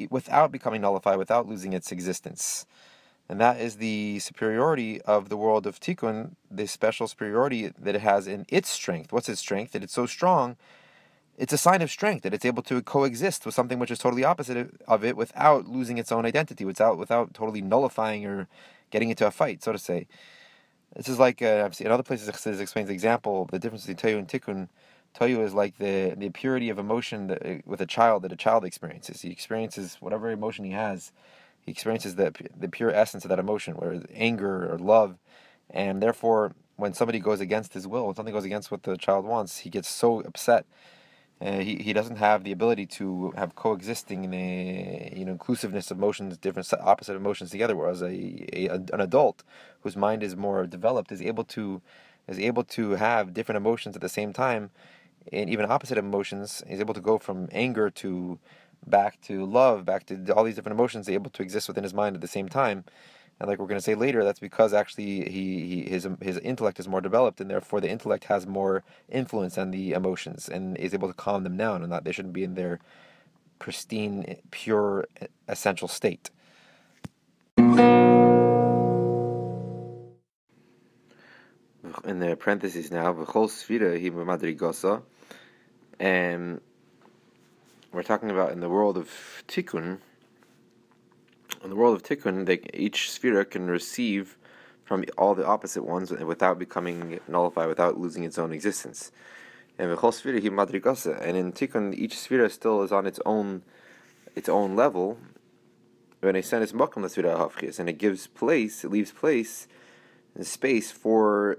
without 0.09 0.51
becoming 0.51 0.81
nullified, 0.81 1.17
without 1.17 1.47
losing 1.47 1.71
its 1.71 1.91
existence. 1.91 2.65
And 3.29 3.39
that 3.39 3.59
is 3.59 3.77
the 3.77 4.19
superiority 4.19 5.01
of 5.01 5.29
the 5.29 5.37
world 5.37 5.65
of 5.65 5.79
Tikkun, 5.79 6.35
the 6.49 6.67
special 6.67 7.07
superiority 7.07 7.71
that 7.77 7.95
it 7.95 8.01
has 8.01 8.27
in 8.27 8.45
its 8.49 8.69
strength. 8.69 9.11
What's 9.11 9.29
its 9.29 9.39
strength? 9.41 9.71
That 9.71 9.83
it's 9.83 9.93
so 9.93 10.05
strong, 10.05 10.55
it's 11.37 11.53
a 11.53 11.57
sign 11.57 11.81
of 11.81 11.91
strength, 11.91 12.23
that 12.23 12.33
it's 12.33 12.45
able 12.45 12.63
to 12.63 12.81
coexist 12.81 13.45
with 13.45 13.55
something 13.55 13.79
which 13.79 13.91
is 13.91 13.99
totally 13.99 14.23
opposite 14.23 14.71
of 14.87 15.03
it 15.03 15.15
without 15.15 15.67
losing 15.67 15.97
its 15.97 16.11
own 16.11 16.25
identity, 16.25 16.65
without, 16.65 16.97
without 16.97 17.33
totally 17.33 17.61
nullifying 17.61 18.25
or 18.25 18.47
getting 18.91 19.09
into 19.09 19.27
a 19.27 19.31
fight, 19.31 19.63
so 19.63 19.71
to 19.71 19.77
say. 19.77 20.07
This 20.95 21.09
is 21.09 21.19
like, 21.19 21.41
uh, 21.41 21.63
I've 21.65 21.75
seen 21.75 21.87
in 21.87 21.93
other 21.93 22.03
places, 22.03 22.27
it 22.27 22.61
explains 22.61 22.87
the 22.87 22.93
example, 22.93 23.47
the 23.51 23.59
difference 23.59 23.85
between 23.85 24.15
Toyu 24.15 24.19
and 24.19 24.27
Tikkun. 24.27 24.69
Toyu 25.19 25.43
is 25.43 25.53
like 25.53 25.77
the, 25.77 26.15
the 26.17 26.29
purity 26.29 26.69
of 26.69 26.79
emotion 26.79 27.27
that, 27.27 27.45
uh, 27.45 27.55
with 27.65 27.81
a 27.81 27.85
child 27.85 28.23
that 28.23 28.31
a 28.31 28.35
child 28.35 28.65
experiences. 28.65 29.21
He 29.21 29.29
experiences 29.29 29.97
whatever 29.99 30.29
emotion 30.31 30.65
he 30.65 30.71
has 30.71 31.11
he 31.65 31.71
experiences 31.71 32.15
the 32.15 32.33
the 32.59 32.69
pure 32.69 32.91
essence 32.91 33.25
of 33.25 33.29
that 33.29 33.39
emotion, 33.39 33.75
whether 33.75 34.01
anger 34.15 34.73
or 34.73 34.79
love, 34.79 35.17
and 35.69 36.01
therefore, 36.01 36.55
when 36.77 36.93
somebody 36.93 37.19
goes 37.19 37.41
against 37.41 37.73
his 37.73 37.87
will, 37.87 38.07
when 38.07 38.15
something 38.15 38.33
goes 38.33 38.45
against 38.45 38.71
what 38.71 38.83
the 38.83 38.97
child 38.97 39.25
wants, 39.25 39.59
he 39.59 39.69
gets 39.69 39.89
so 39.89 40.21
upset, 40.21 40.65
uh, 41.39 41.59
he, 41.59 41.75
he 41.75 41.93
doesn't 41.93 42.15
have 42.15 42.43
the 42.43 42.51
ability 42.51 42.85
to 42.85 43.31
have 43.37 43.55
coexisting 43.55 44.23
in 44.23 44.33
a 44.33 45.13
you 45.15 45.23
know 45.23 45.31
inclusiveness 45.31 45.91
of 45.91 45.97
emotions, 45.97 46.37
different 46.37 46.71
opposite 46.81 47.15
emotions 47.15 47.51
together. 47.51 47.75
Whereas 47.75 48.01
a, 48.01 48.07
a 48.53 48.69
an 48.69 49.01
adult 49.01 49.43
whose 49.81 49.95
mind 49.95 50.23
is 50.23 50.35
more 50.35 50.65
developed 50.65 51.11
is 51.11 51.21
able 51.21 51.43
to 51.45 51.81
is 52.27 52.39
able 52.39 52.63
to 52.63 52.91
have 52.91 53.33
different 53.33 53.57
emotions 53.57 53.95
at 53.95 54.01
the 54.01 54.09
same 54.09 54.33
time, 54.33 54.71
and 55.31 55.49
even 55.49 55.69
opposite 55.69 55.97
emotions. 55.99 56.63
Is 56.67 56.79
able 56.79 56.95
to 56.95 57.01
go 57.01 57.19
from 57.19 57.49
anger 57.51 57.91
to 57.91 58.39
back 58.87 59.21
to 59.21 59.45
love, 59.45 59.85
back 59.85 60.07
to 60.07 60.33
all 60.35 60.43
these 60.43 60.55
different 60.55 60.77
emotions, 60.79 61.07
able 61.07 61.29
to 61.31 61.43
exist 61.43 61.67
within 61.67 61.83
his 61.83 61.93
mind 61.93 62.15
at 62.15 62.21
the 62.21 62.27
same 62.27 62.49
time. 62.49 62.83
And 63.39 63.47
like 63.47 63.59
we're 63.59 63.67
going 63.67 63.77
to 63.77 63.83
say 63.83 63.93
later, 63.93 64.23
that's 64.23 64.39
because 64.39 64.73
actually 64.73 65.29
he, 65.29 65.67
he 65.67 65.83
his 65.83 66.07
his 66.21 66.39
intellect 66.39 66.79
is 66.79 66.87
more 66.87 67.01
developed, 67.01 67.39
and 67.39 67.51
therefore 67.51 67.79
the 67.79 67.89
intellect 67.89 68.23
has 68.25 68.47
more 68.47 68.83
influence 69.09 69.57
on 69.59 69.69
the 69.69 69.91
emotions 69.93 70.49
and 70.49 70.75
is 70.77 70.93
able 70.93 71.07
to 71.07 71.13
calm 71.13 71.43
them 71.43 71.55
down, 71.55 71.83
and 71.83 71.91
that 71.91 72.03
they 72.03 72.11
shouldn't 72.11 72.33
be 72.33 72.43
in 72.43 72.55
their 72.55 72.79
pristine, 73.59 74.37
pure, 74.49 75.05
essential 75.47 75.87
state. 75.87 76.31
In 82.03 82.19
the 82.19 82.35
parentheses 82.39 82.91
now, 82.91 83.13
hi 83.13 83.23
madrigosa, 83.23 85.03
and 85.99 86.59
we're 87.91 88.03
talking 88.03 88.31
about 88.31 88.51
in 88.51 88.61
the 88.61 88.69
world 88.69 88.97
of 88.97 89.43
tikkun 89.47 89.99
in 91.63 91.69
the 91.69 91.75
world 91.75 91.95
of 91.95 92.03
Tikkun, 92.03 92.45
they, 92.45 92.59
each 92.73 93.09
sphera 93.09 93.49
can 93.49 93.67
receive 93.67 94.37
from 94.83 95.03
all 95.17 95.35
the 95.35 95.45
opposite 95.45 95.83
ones 95.83 96.11
without 96.11 96.57
becoming 96.57 97.19
nullified, 97.27 97.67
without 97.67 97.99
losing 97.99 98.23
its 98.23 98.37
own 98.37 98.53
existence. 98.53 99.11
And 99.77 99.89
v'chol 99.89 100.13
sphera 100.13 100.41
he 100.41 100.49
madrigasa, 100.49 101.21
and 101.21 101.35
in 101.35 101.51
Tikkun, 101.51 101.93
each 101.93 102.15
sphera 102.15 102.49
still 102.49 102.81
is 102.83 102.91
on 102.91 103.05
its 103.05 103.19
own 103.25 103.63
its 104.35 104.49
own 104.49 104.75
level. 104.75 105.17
When 106.19 106.35
a 106.35 106.43
sen 106.43 106.61
is 106.61 106.73
makam 106.73 107.03
hafchis, 107.03 107.79
and 107.79 107.89
it 107.89 107.97
gives 107.97 108.27
place, 108.27 108.83
it 108.83 108.91
leaves 108.91 109.11
place 109.11 109.67
and 110.35 110.45
space 110.45 110.91
for 110.91 111.57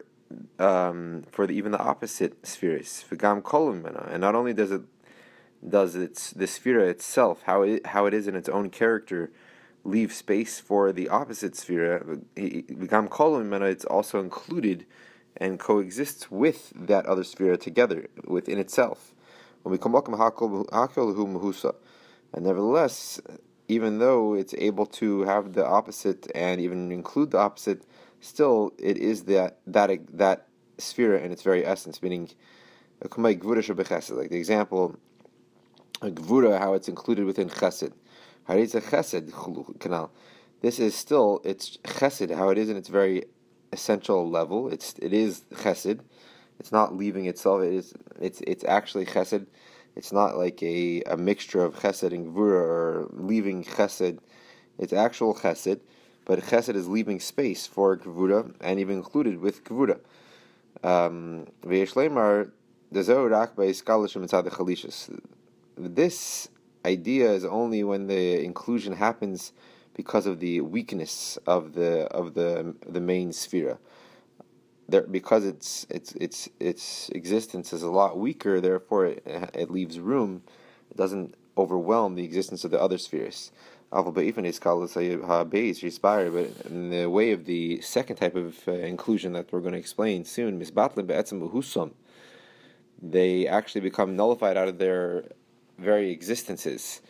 um, 0.59 1.25
for 1.31 1.47
the, 1.47 1.55
even 1.55 1.73
the 1.73 1.79
opposite 1.79 2.47
spheres. 2.47 3.05
And 3.11 4.21
not 4.21 4.35
only 4.35 4.53
does 4.53 4.71
it 4.71 4.83
does 5.69 5.95
its 5.95 6.31
the 6.31 6.47
sphere 6.47 6.81
itself, 6.81 7.43
how 7.45 7.63
it 7.63 7.87
how 7.87 8.07
it 8.07 8.15
is 8.15 8.29
in 8.29 8.35
its 8.37 8.49
own 8.49 8.71
character 8.71 9.31
leave 9.91 10.13
space 10.13 10.61
for 10.61 10.93
the 10.93 11.09
opposite 11.09 11.57
sphere, 11.57 12.21
it's 12.37 13.85
also 13.85 14.21
included 14.21 14.87
and 15.37 15.59
coexists 15.59 16.31
with 16.31 16.73
that 16.75 17.07
other 17.07 17.25
sphere 17.25 17.57
together 17.57 18.09
within 18.25 18.59
itself. 18.59 19.15
And 19.65 19.73
nevertheless, 22.45 23.21
even 23.69 23.99
though 23.99 24.35
it's 24.35 24.55
able 24.59 24.87
to 24.87 25.23
have 25.23 25.53
the 25.53 25.67
opposite 25.67 26.31
and 26.35 26.61
even 26.61 26.91
include 26.91 27.31
the 27.31 27.39
opposite, 27.39 27.85
still 28.21 28.73
it 28.79 28.97
is 28.97 29.25
that 29.25 29.59
that 29.67 29.91
that 30.17 30.47
sphere 30.79 31.17
in 31.17 31.33
its 31.33 31.43
very 31.43 31.67
essence, 31.67 32.03
meaning 32.03 32.31
like 33.01 33.41
the 33.41 34.37
example, 34.37 34.97
gvura, 36.03 36.59
how 36.59 36.75
it's 36.75 36.89
included 36.89 37.25
within 37.27 37.49
chesed. 37.49 37.93
Haritza 38.49 38.81
chesed 38.81 39.79
canal. 39.79 40.11
This 40.63 40.79
is 40.79 40.95
still 40.95 41.41
it's 41.45 41.77
chesed 41.85 42.35
how 42.35 42.49
it 42.49 42.59
is 42.59 42.71
in 42.71 42.77
its 42.77 42.89
very 42.89 43.25
essential 43.73 44.29
level. 44.29 44.69
It's 44.73 44.95
it 45.01 45.13
is 45.13 45.45
chesed. 45.53 46.01
It's 46.59 46.73
not 46.73 46.97
leaving 46.97 47.27
itself. 47.27 47.63
It 47.63 47.75
is 47.75 47.93
it's 48.21 48.41
it's 48.47 48.65
actually 48.65 49.05
chesed. 49.05 49.47
It's 49.97 50.13
not 50.13 50.39
like 50.39 50.63
a, 50.63 51.03
a 51.03 51.17
mixture 51.17 51.63
of 51.63 51.75
chesed 51.75 52.13
and 52.13 52.35
gvura 52.35 52.63
or 52.63 53.09
leaving 53.13 53.65
chesed. 53.65 54.19
It's 54.79 54.93
actual 54.93 55.35
chesed, 55.35 55.81
but 56.25 56.41
chesed 56.41 56.75
is 56.75 56.89
leaving 56.89 57.21
space 57.21 57.67
for 57.67 57.99
gvura 57.99 58.55
and 58.61 58.81
even 58.81 58.97
included 58.97 59.41
with 59.41 59.63
gvura. 59.65 60.01
Um, 60.83 61.49
this 65.77 66.49
idea 66.85 67.31
is 67.33 67.45
only 67.45 67.85
when 67.85 68.07
the 68.07 68.43
inclusion 68.43 68.95
happens 68.95 69.53
because 69.95 70.27
of 70.27 70.39
the 70.39 70.61
weakness 70.61 71.39
of 71.47 71.75
the 71.75 72.07
of 72.07 72.35
the 72.35 72.75
the 72.87 73.01
main 73.01 73.33
sphere. 73.33 73.79
There, 74.89 75.03
because 75.03 75.45
its 75.45 75.87
its 75.91 76.13
its 76.13 76.49
its 76.61 77.09
existence 77.11 77.73
is 77.73 77.83
a 77.83 77.91
lot 77.91 78.19
weaker, 78.19 78.61
therefore 78.61 79.07
it, 79.07 79.23
it 79.55 79.71
leaves 79.71 79.99
room. 79.99 80.43
It 80.91 80.97
doesn't 80.97 81.35
overwhelm 81.57 82.15
the 82.15 82.25
existence 82.25 82.65
of 82.65 82.71
the 82.71 82.81
other 82.81 82.97
spheres. 82.99 83.51
But 83.91 84.17
in 84.17 84.51
the 86.91 87.07
way 87.11 87.33
of 87.33 87.45
the 87.47 87.81
second 87.81 88.17
type 88.17 88.37
of 88.37 88.69
uh, 88.69 88.73
inclusion 88.73 89.33
that 89.33 89.51
we're 89.51 89.61
going 89.61 89.73
to 89.73 89.79
explain 89.79 90.25
soon, 90.25 90.63
they 93.01 93.47
actually 93.47 93.81
become 93.81 94.17
nullified 94.17 94.57
out 94.57 94.69
of 94.69 94.79
their 94.79 95.25
very 95.79 96.11
existences. 96.11 97.01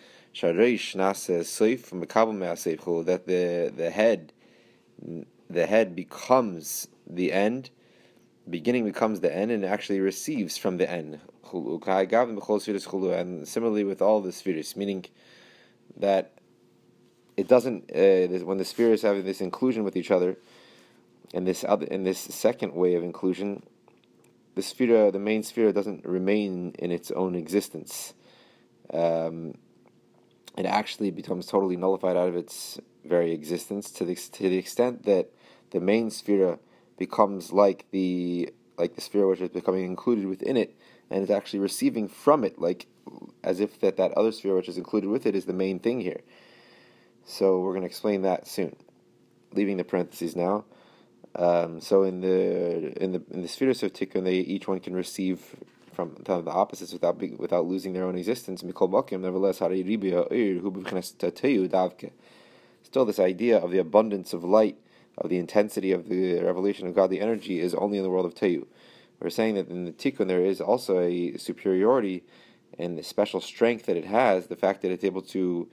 That 3.05 3.27
the 3.27 3.73
the 3.75 3.91
head 3.91 4.33
the 5.51 5.67
head 5.67 5.97
becomes 5.97 6.89
the 7.07 7.33
end, 7.33 7.71
beginning 8.49 8.85
becomes 8.85 9.21
the 9.21 9.35
end, 9.35 9.51
and 9.51 9.65
actually 9.65 10.01
receives 10.01 10.57
from 10.57 10.77
the 10.77 10.89
end. 10.89 11.21
And 11.51 13.49
similarly 13.49 13.85
with 13.85 14.03
all 14.03 14.21
the 14.21 14.33
spheres, 14.33 14.77
meaning 14.77 15.07
that 15.97 16.33
it 17.39 17.49
doesn't 17.49 17.91
uh, 17.91 18.45
when 18.45 18.59
the 18.59 18.65
spheres 18.65 19.03
have 19.03 19.25
this 19.25 19.41
inclusion 19.41 19.83
with 19.83 19.97
each 19.97 20.11
other, 20.11 20.37
and 21.33 21.47
this 21.47 21.65
other 21.67 21.87
in 21.87 22.05
this 22.05 22.19
second 22.19 22.75
way 22.75 22.95
of 22.95 23.03
inclusion, 23.03 23.63
the 24.57 24.63
sphere, 24.63 25.11
the 25.11 25.19
main 25.19 25.43
sphere, 25.43 25.73
doesn't 25.73 26.05
remain 26.05 26.75
in 26.79 26.93
its 26.93 27.11
own 27.13 27.35
existence 27.35 28.13
um, 28.93 29.55
it 30.57 30.67
actually 30.67 31.11
becomes 31.11 31.47
totally 31.47 31.77
nullified 31.77 32.17
out 32.17 32.29
of 32.29 32.37
its 32.37 32.81
very 33.05 33.33
existence 33.33 33.91
to 33.93 34.05
the 34.05 34.15
to 34.15 34.49
the 34.49 34.59
extent 34.59 35.05
that 35.05 35.31
the 35.71 35.81
main 35.81 36.11
sphere 36.11 36.59
becomes 36.99 37.53
like 37.53 37.87
the 37.91 38.51
like 38.77 38.95
the 38.95 39.01
sphere 39.01 39.27
which 39.27 39.41
is 39.41 39.49
becoming 39.49 39.85
included 39.85 40.27
within 40.27 40.57
it 40.57 40.77
and 41.11 41.23
is 41.23 41.31
actually 41.31 41.59
receiving 41.59 42.09
from 42.09 42.45
it 42.45 42.59
like 42.59 42.87
as 43.43 43.61
if 43.61 43.81
that 43.81 43.97
that 43.97 44.13
other 44.13 44.33
sphere 44.33 44.55
which 44.55 44.69
is 44.69 44.77
included 44.77 45.09
with 45.09 45.27
it 45.27 45.35
is 45.35 45.47
the 45.47 45.53
main 45.53 45.79
thing 45.79 46.01
here. 46.01 46.21
So 47.25 47.61
we're 47.61 47.73
going 47.73 47.83
to 47.83 47.87
explain 47.87 48.23
that 48.23 48.47
soon. 48.47 48.77
Leaving 49.53 49.77
the 49.77 49.85
parentheses 49.85 50.35
now. 50.37 50.65
Um, 51.35 51.81
so 51.81 52.03
in 52.03 52.21
the 52.21 53.03
in 53.03 53.13
the 53.13 53.23
in 53.31 53.43
the 53.43 53.49
spheres 53.49 53.83
of 53.83 53.93
tikkun 53.93 54.25
they 54.25 54.35
each 54.35 54.67
one 54.67 54.81
can 54.81 54.95
receive 54.95 55.57
from 55.99 56.15
the 56.25 56.51
opposites 56.53 56.93
without 56.93 57.19
without 57.39 57.67
losing 57.67 57.93
their 57.93 58.05
own 58.05 58.17
existence. 58.17 58.63
Nevertheless, 58.63 59.59
still 62.85 63.05
this 63.05 63.19
idea 63.19 63.59
of 63.59 63.73
the 63.73 63.79
abundance 63.79 64.33
of 64.33 64.45
light, 64.45 64.79
of 65.17 65.29
the 65.29 65.39
intensity 65.39 65.91
of 65.91 66.09
the 66.09 66.41
revelation 66.41 66.87
of 66.87 66.95
godly 66.95 67.21
energy 67.21 67.59
is 67.59 67.75
only 67.75 67.99
in 67.99 68.05
the 68.05 68.11
world 68.11 68.27
of 68.27 68.37
Teyu. 68.37 68.65
We're 69.19 69.31
saying 69.31 69.57
that 69.57 69.69
in 69.69 69.87
the 69.87 69.91
Tikkun 69.91 70.29
there 70.29 70.45
is 70.45 70.61
also 70.61 71.01
a 71.01 71.37
superiority 71.37 72.23
and 72.79 72.97
the 72.97 73.03
special 73.03 73.41
strength 73.41 73.87
that 73.87 73.97
it 73.97 74.05
has, 74.05 74.47
the 74.47 74.55
fact 74.55 74.83
that 74.83 74.93
it's 74.93 75.03
able 75.03 75.23
to 75.23 75.67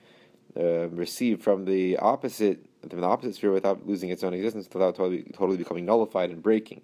uh, 0.58 0.88
receive 0.88 1.44
from 1.44 1.66
the 1.66 1.98
opposite 1.98 2.66
from 2.90 3.02
the 3.02 3.06
opposite 3.06 3.36
sphere 3.36 3.52
without 3.52 3.86
losing 3.86 4.10
its 4.10 4.24
own 4.24 4.34
existence, 4.34 4.68
without 4.74 4.96
totally, 4.96 5.22
totally 5.34 5.58
becoming 5.58 5.86
nullified 5.86 6.32
and 6.32 6.42
breaking. 6.42 6.82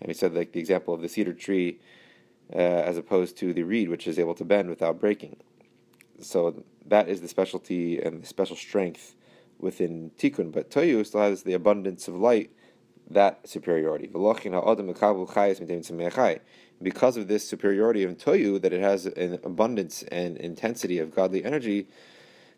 And 0.00 0.08
he 0.08 0.14
said 0.14 0.32
like 0.32 0.52
the 0.52 0.60
example 0.60 0.94
of 0.94 1.00
the 1.00 1.08
cedar 1.08 1.32
tree 1.32 1.80
uh, 2.54 2.58
as 2.58 2.96
opposed 2.96 3.36
to 3.38 3.52
the 3.52 3.62
reed, 3.62 3.88
which 3.88 4.06
is 4.06 4.18
able 4.18 4.34
to 4.34 4.44
bend 4.44 4.68
without 4.68 5.00
breaking. 5.00 5.36
So 6.20 6.64
that 6.86 7.08
is 7.08 7.20
the 7.20 7.28
specialty 7.28 8.00
and 8.00 8.22
the 8.22 8.26
special 8.26 8.56
strength 8.56 9.14
within 9.58 10.10
Tikkun. 10.18 10.52
But 10.52 10.70
Toyu 10.70 11.04
still 11.06 11.20
has 11.20 11.42
the 11.42 11.54
abundance 11.54 12.08
of 12.08 12.14
light, 12.16 12.50
that 13.10 13.48
superiority. 13.48 14.08
Because 16.82 17.16
of 17.16 17.28
this 17.28 17.48
superiority 17.48 18.02
of 18.02 18.18
Toyu, 18.18 18.60
that 18.60 18.72
it 18.72 18.80
has 18.80 19.06
an 19.06 19.38
abundance 19.44 20.02
and 20.04 20.36
intensity 20.36 20.98
of 20.98 21.14
godly 21.14 21.44
energy, 21.44 21.86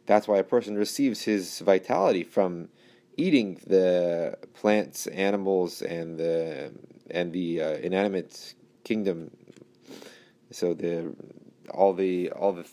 that's 0.07 0.29
why 0.29 0.39
a 0.39 0.45
person 0.45 0.77
receives 0.77 1.23
his 1.23 1.61
vitality 1.61 2.23
from 2.23 2.69
eating 3.17 3.61
the 3.67 4.37
plants, 4.55 5.07
animals, 5.09 5.83
and 5.83 6.19
the 6.19 6.73
and 7.11 7.33
the 7.33 7.63
uh, 7.63 7.71
inanimate 7.77 8.55
kingdom 8.83 9.31
so 10.55 10.73
the 10.73 11.13
all 11.71 11.93
the 11.93 12.31
all 12.31 12.53
the 12.53 12.65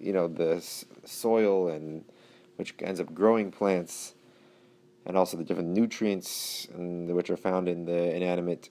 you 0.00 0.12
know 0.12 0.28
the 0.28 0.64
soil 1.04 1.68
and 1.68 2.04
which 2.56 2.74
ends 2.80 3.00
up 3.00 3.12
growing 3.12 3.50
plants 3.50 4.14
and 5.04 5.16
also 5.16 5.36
the 5.36 5.44
different 5.44 5.70
nutrients 5.70 6.68
and 6.72 7.12
which 7.14 7.30
are 7.30 7.36
found 7.36 7.68
in 7.68 7.84
the 7.84 8.14
inanimate. 8.14 8.70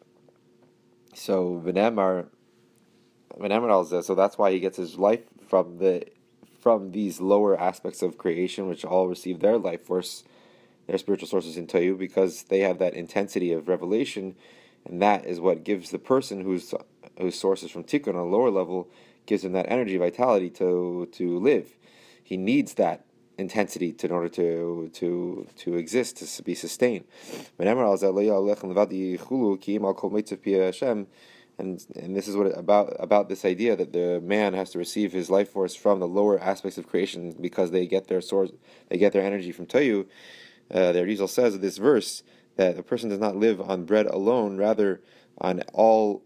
So 1.14 1.62
Venemar 1.64 2.28
So 4.04 4.16
that's 4.16 4.38
why 4.38 4.52
he 4.52 4.60
gets 4.60 4.78
his 4.78 4.98
life 4.98 5.24
from 5.48 5.78
the 5.80 6.06
from 6.62 6.92
these 6.92 7.20
lower 7.20 7.60
aspects 7.60 8.02
of 8.02 8.18
creation, 8.18 8.70
which 8.70 8.86
all 8.86 9.10
receive 9.10 9.42
their 9.42 9.58
life 9.58 9.86
force, 9.86 10.24
their 10.88 10.98
spiritual 10.98 11.28
sources 11.28 11.58
in 11.58 11.68
Tayu, 11.68 11.98
because 11.98 12.44
they 12.44 12.60
have 12.60 12.80
that 12.80 12.94
intensity 12.94 13.52
of 13.52 13.68
revelation, 13.68 14.38
and 14.86 15.02
that 15.02 15.26
is 15.26 15.42
what 15.42 15.66
gives 15.66 15.92
the 15.92 16.00
person 16.00 16.40
whose 16.40 16.74
whose 17.18 17.40
source 17.40 17.64
is 17.64 17.72
from 17.72 17.84
Tikkun 17.84 18.10
on 18.10 18.16
a 18.16 18.26
lower 18.26 18.50
level, 18.50 18.90
gives 19.26 19.44
him 19.44 19.54
that 19.54 19.66
energy, 19.70 19.98
vitality 19.98 20.50
to 20.52 21.08
to 21.12 21.40
live. 21.40 21.78
He 22.24 22.38
needs 22.38 22.76
that 22.76 23.06
intensity 23.38 23.92
to, 23.94 24.08
in 24.08 24.14
order 24.14 24.30
to 24.30 24.90
to 24.94 25.48
to 25.58 25.76
exist, 25.76 26.18
to 26.38 26.44
be 26.44 26.56
sustained. 26.56 27.06
And 31.60 31.86
and 31.96 32.16
this 32.16 32.28
is 32.28 32.36
what 32.36 32.58
about 32.58 32.96
about 33.00 33.30
this 33.30 33.46
idea 33.46 33.76
that 33.76 33.94
the 33.94 34.20
man 34.22 34.54
has 34.54 34.72
to 34.72 34.80
receive 34.80 35.12
his 35.12 35.30
life 35.30 35.50
force 35.52 35.76
from 35.76 36.00
the 36.00 36.08
lower 36.08 36.40
aspects 36.40 36.78
of 36.80 36.88
creation 36.88 37.36
because 37.40 37.70
they 37.72 37.86
get 37.86 38.08
their 38.08 38.22
source, 38.22 38.50
they 38.90 38.98
get 38.98 39.14
their 39.14 39.22
energy 39.22 39.52
from 39.52 39.68
Tayu. 39.68 40.08
Uh, 40.72 40.92
the 40.92 41.00
Arizal 41.00 41.30
says 41.30 41.60
this 41.60 41.78
verse 41.78 42.24
that 42.56 42.78
a 42.78 42.84
person 42.84 43.10
does 43.10 43.20
not 43.20 43.36
live 43.36 43.62
on 43.62 43.86
bread 43.86 44.08
alone, 44.08 44.58
rather 44.58 45.02
on 45.40 45.62
all 45.74 46.24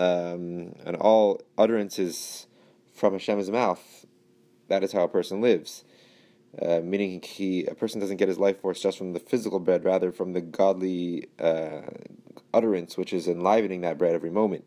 um, 0.00 0.74
on 0.86 0.94
all 0.96 1.42
utterances 1.58 2.46
from 2.94 3.12
Hashem's 3.12 3.50
mouth. 3.50 4.06
That 4.68 4.82
is 4.82 4.92
how 4.92 5.02
a 5.02 5.08
person 5.08 5.40
lives. 5.40 5.84
Uh, 6.60 6.80
meaning 6.82 7.22
he 7.22 7.64
a 7.66 7.74
person 7.74 8.00
doesn't 8.00 8.16
get 8.16 8.28
his 8.28 8.38
life 8.38 8.60
force 8.60 8.80
just 8.80 8.98
from 8.98 9.12
the 9.12 9.20
physical 9.20 9.60
bread, 9.60 9.84
rather 9.84 10.10
from 10.10 10.32
the 10.32 10.40
godly 10.40 11.28
uh, 11.38 11.82
utterance, 12.52 12.96
which 12.96 13.12
is 13.12 13.28
enlivening 13.28 13.82
that 13.82 13.98
bread 13.98 14.14
every 14.14 14.30
moment. 14.30 14.64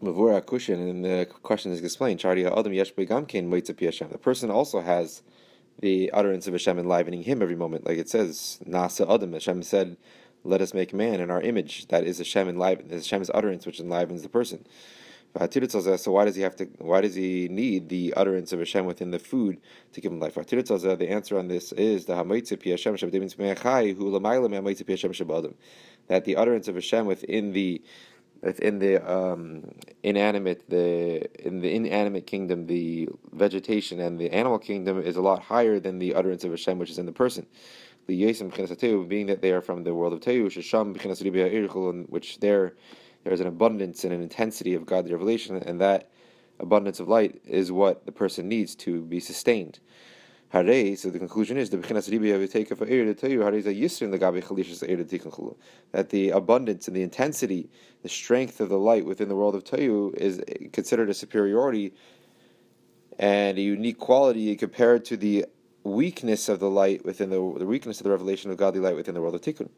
Mavura 0.00 0.42
Kushin, 0.42 0.90
and 0.90 1.04
the 1.04 1.26
question 1.42 1.72
is 1.72 1.80
explained. 1.80 2.20
The 2.20 4.18
person 4.20 4.50
also 4.50 4.80
has 4.80 5.22
the 5.80 6.10
utterance 6.12 6.46
of 6.46 6.52
Hashem 6.54 6.78
enlivening 6.78 7.22
him 7.22 7.40
every 7.42 7.56
moment, 7.56 7.86
like 7.86 7.98
it 7.98 8.08
says, 8.08 8.58
Nasa 8.68 9.12
Adam. 9.12 9.32
Hashem 9.32 9.62
said, 9.62 9.96
"Let 10.44 10.60
us 10.60 10.74
make 10.74 10.92
man 10.92 11.20
in 11.20 11.30
our 11.30 11.40
image." 11.40 11.88
That 11.88 12.04
is 12.04 12.18
Hashem 12.18 12.48
enliven, 12.48 12.88
Hashem's 12.90 13.30
utterance, 13.32 13.66
which 13.66 13.80
enlivens 13.80 14.22
the 14.22 14.28
person. 14.28 14.66
So 15.34 16.12
why 16.12 16.26
does 16.26 16.36
he 16.36 16.42
have 16.42 16.56
to? 16.56 16.66
Why 16.78 17.00
does 17.00 17.14
he 17.14 17.48
need 17.48 17.88
the 17.88 18.12
utterance 18.14 18.52
of 18.52 18.58
Hashem 18.58 18.84
within 18.84 19.12
the 19.12 19.18
food 19.18 19.60
to 19.94 20.00
give 20.02 20.12
him 20.12 20.20
life? 20.20 20.34
The 20.34 21.06
answer 21.08 21.38
on 21.38 21.48
this 21.48 21.72
is 21.72 22.04
the 22.04 22.14
that 26.08 26.24
the 26.24 26.36
utterance 26.36 26.68
of 26.68 26.74
Hashem 26.74 27.06
within 27.06 27.52
the 27.52 27.82
within 28.42 28.78
the 28.80 29.10
um, 29.10 29.70
inanimate 30.02 30.68
the 30.68 31.46
in 31.46 31.60
the 31.60 31.72
inanimate 31.72 32.26
kingdom, 32.26 32.66
the 32.66 33.08
vegetation 33.32 34.00
and 34.00 34.18
the 34.18 34.30
animal 34.30 34.58
kingdom 34.58 35.00
is 35.00 35.16
a 35.16 35.22
lot 35.22 35.40
higher 35.42 35.80
than 35.80 35.98
the 35.98 36.14
utterance 36.14 36.44
of 36.44 36.50
Hashem, 36.50 36.78
which 36.78 36.90
is 36.90 36.98
in 36.98 37.06
the 37.06 37.12
person. 37.12 37.46
The 38.06 38.22
yesim 38.22 39.08
being 39.08 39.26
that 39.26 39.40
they 39.42 39.52
are 39.52 39.60
from 39.60 39.84
the 39.84 39.94
world 39.94 40.12
of 40.12 40.20
Teu, 40.20 40.44
which 42.08 42.38
there 42.40 42.72
there 43.24 43.32
is 43.32 43.40
an 43.40 43.46
abundance 43.46 44.04
and 44.04 44.12
an 44.12 44.20
intensity 44.20 44.74
of 44.74 44.84
godly 44.84 45.12
revelation, 45.12 45.56
and 45.56 45.80
that 45.80 46.10
abundance 46.58 47.00
of 47.00 47.08
light 47.08 47.40
is 47.44 47.70
what 47.70 48.04
the 48.06 48.12
person 48.12 48.48
needs 48.48 48.74
to 48.76 49.02
be 49.02 49.20
sustained. 49.20 49.78
Hare, 50.52 50.96
so 50.96 51.08
the 51.08 51.18
conclusion 51.18 51.56
is 51.56 51.70
the 51.70 51.78
that 55.92 56.08
the 56.10 56.30
abundance 56.30 56.88
and 56.88 56.96
the 56.96 57.02
intensity, 57.02 57.70
the 58.02 58.08
strength 58.08 58.60
of 58.60 58.68
the 58.68 58.78
light 58.78 59.06
within 59.06 59.28
the 59.28 59.36
world 59.36 59.54
of 59.54 59.64
Tayu 59.64 60.14
is 60.14 60.42
considered 60.72 61.08
a 61.08 61.14
superiority 61.14 61.94
and 63.18 63.56
a 63.56 63.62
unique 63.62 63.98
quality 63.98 64.54
compared 64.56 65.06
to 65.06 65.16
the 65.16 65.46
weakness 65.84 66.48
of 66.48 66.60
the 66.60 66.70
light 66.70 67.04
within 67.04 67.30
the, 67.30 67.54
the 67.58 67.66
weakness 67.66 68.00
of 68.00 68.04
the 68.04 68.10
revelation 68.10 68.50
of 68.50 68.56
godly 68.56 68.80
light 68.80 68.96
within 68.96 69.14
the 69.14 69.20
world 69.20 69.34
of 69.34 69.40
Tikkun 69.40 69.68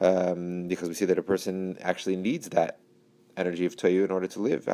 um, 0.00 0.68
because 0.68 0.88
we 0.88 0.94
see 0.94 1.04
that 1.04 1.18
a 1.18 1.22
person 1.22 1.76
actually 1.80 2.16
needs 2.16 2.48
that 2.50 2.78
energy 3.36 3.66
of 3.66 3.76
Toyu 3.76 4.04
in 4.04 4.10
order 4.10 4.26
to 4.26 4.40
live. 4.40 4.66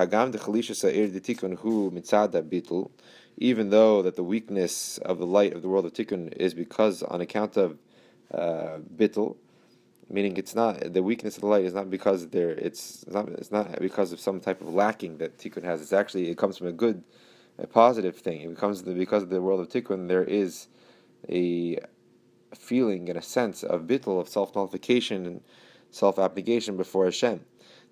Even 3.39 3.71
though 3.71 4.03
that 4.03 4.17
the 4.17 4.23
weakness 4.23 4.99
of 4.99 5.19
the 5.19 5.27
light 5.27 5.53
of 5.53 5.63
the 5.63 5.69
world 5.69 5.85
of 5.85 5.93
Tikkun 5.93 6.33
is 6.35 6.55
because 6.55 7.03
on 7.03 7.21
account 7.21 7.57
of 7.57 7.79
uh, 8.33 8.79
meaning 10.09 10.37
it's 10.37 10.55
not 10.55 10.93
the 10.93 11.03
weakness 11.03 11.37
of 11.37 11.41
the 11.43 11.47
light 11.47 11.65
is 11.65 11.75
not 11.75 11.91
because 11.91 12.29
there 12.29 12.51
it's 12.51 13.05
not 13.09 13.29
it's 13.31 13.51
not 13.51 13.79
because 13.81 14.13
of 14.13 14.21
some 14.21 14.41
type 14.41 14.61
of 14.61 14.73
lacking 14.73 15.19
that 15.19 15.39
Tikkun 15.39 15.65
has. 15.65 15.81
It's 15.81 15.93
actually 15.93 16.31
it 16.31 16.39
comes 16.39 16.59
from 16.59 16.69
a 16.69 16.73
good, 16.73 17.03
a 17.59 17.67
positive 17.67 18.17
thing. 18.17 18.41
It 18.43 18.51
becomes 18.51 18.83
the, 18.83 18.95
because 18.95 19.23
of 19.23 19.31
the 19.31 19.41
world 19.41 19.61
of 19.61 19.69
Tikkun 19.69 20.09
there 20.09 20.25
is 20.25 20.69
a 21.29 21.79
feeling 22.55 23.09
and 23.09 23.19
a 23.19 23.23
sense 23.23 23.63
of 23.63 23.83
bittul, 23.83 24.21
of 24.21 24.29
self 24.29 24.55
nullification 24.55 25.27
and 25.27 25.41
self 25.91 26.19
abnegation 26.19 26.77
before 26.77 27.05
Hashem. 27.05 27.41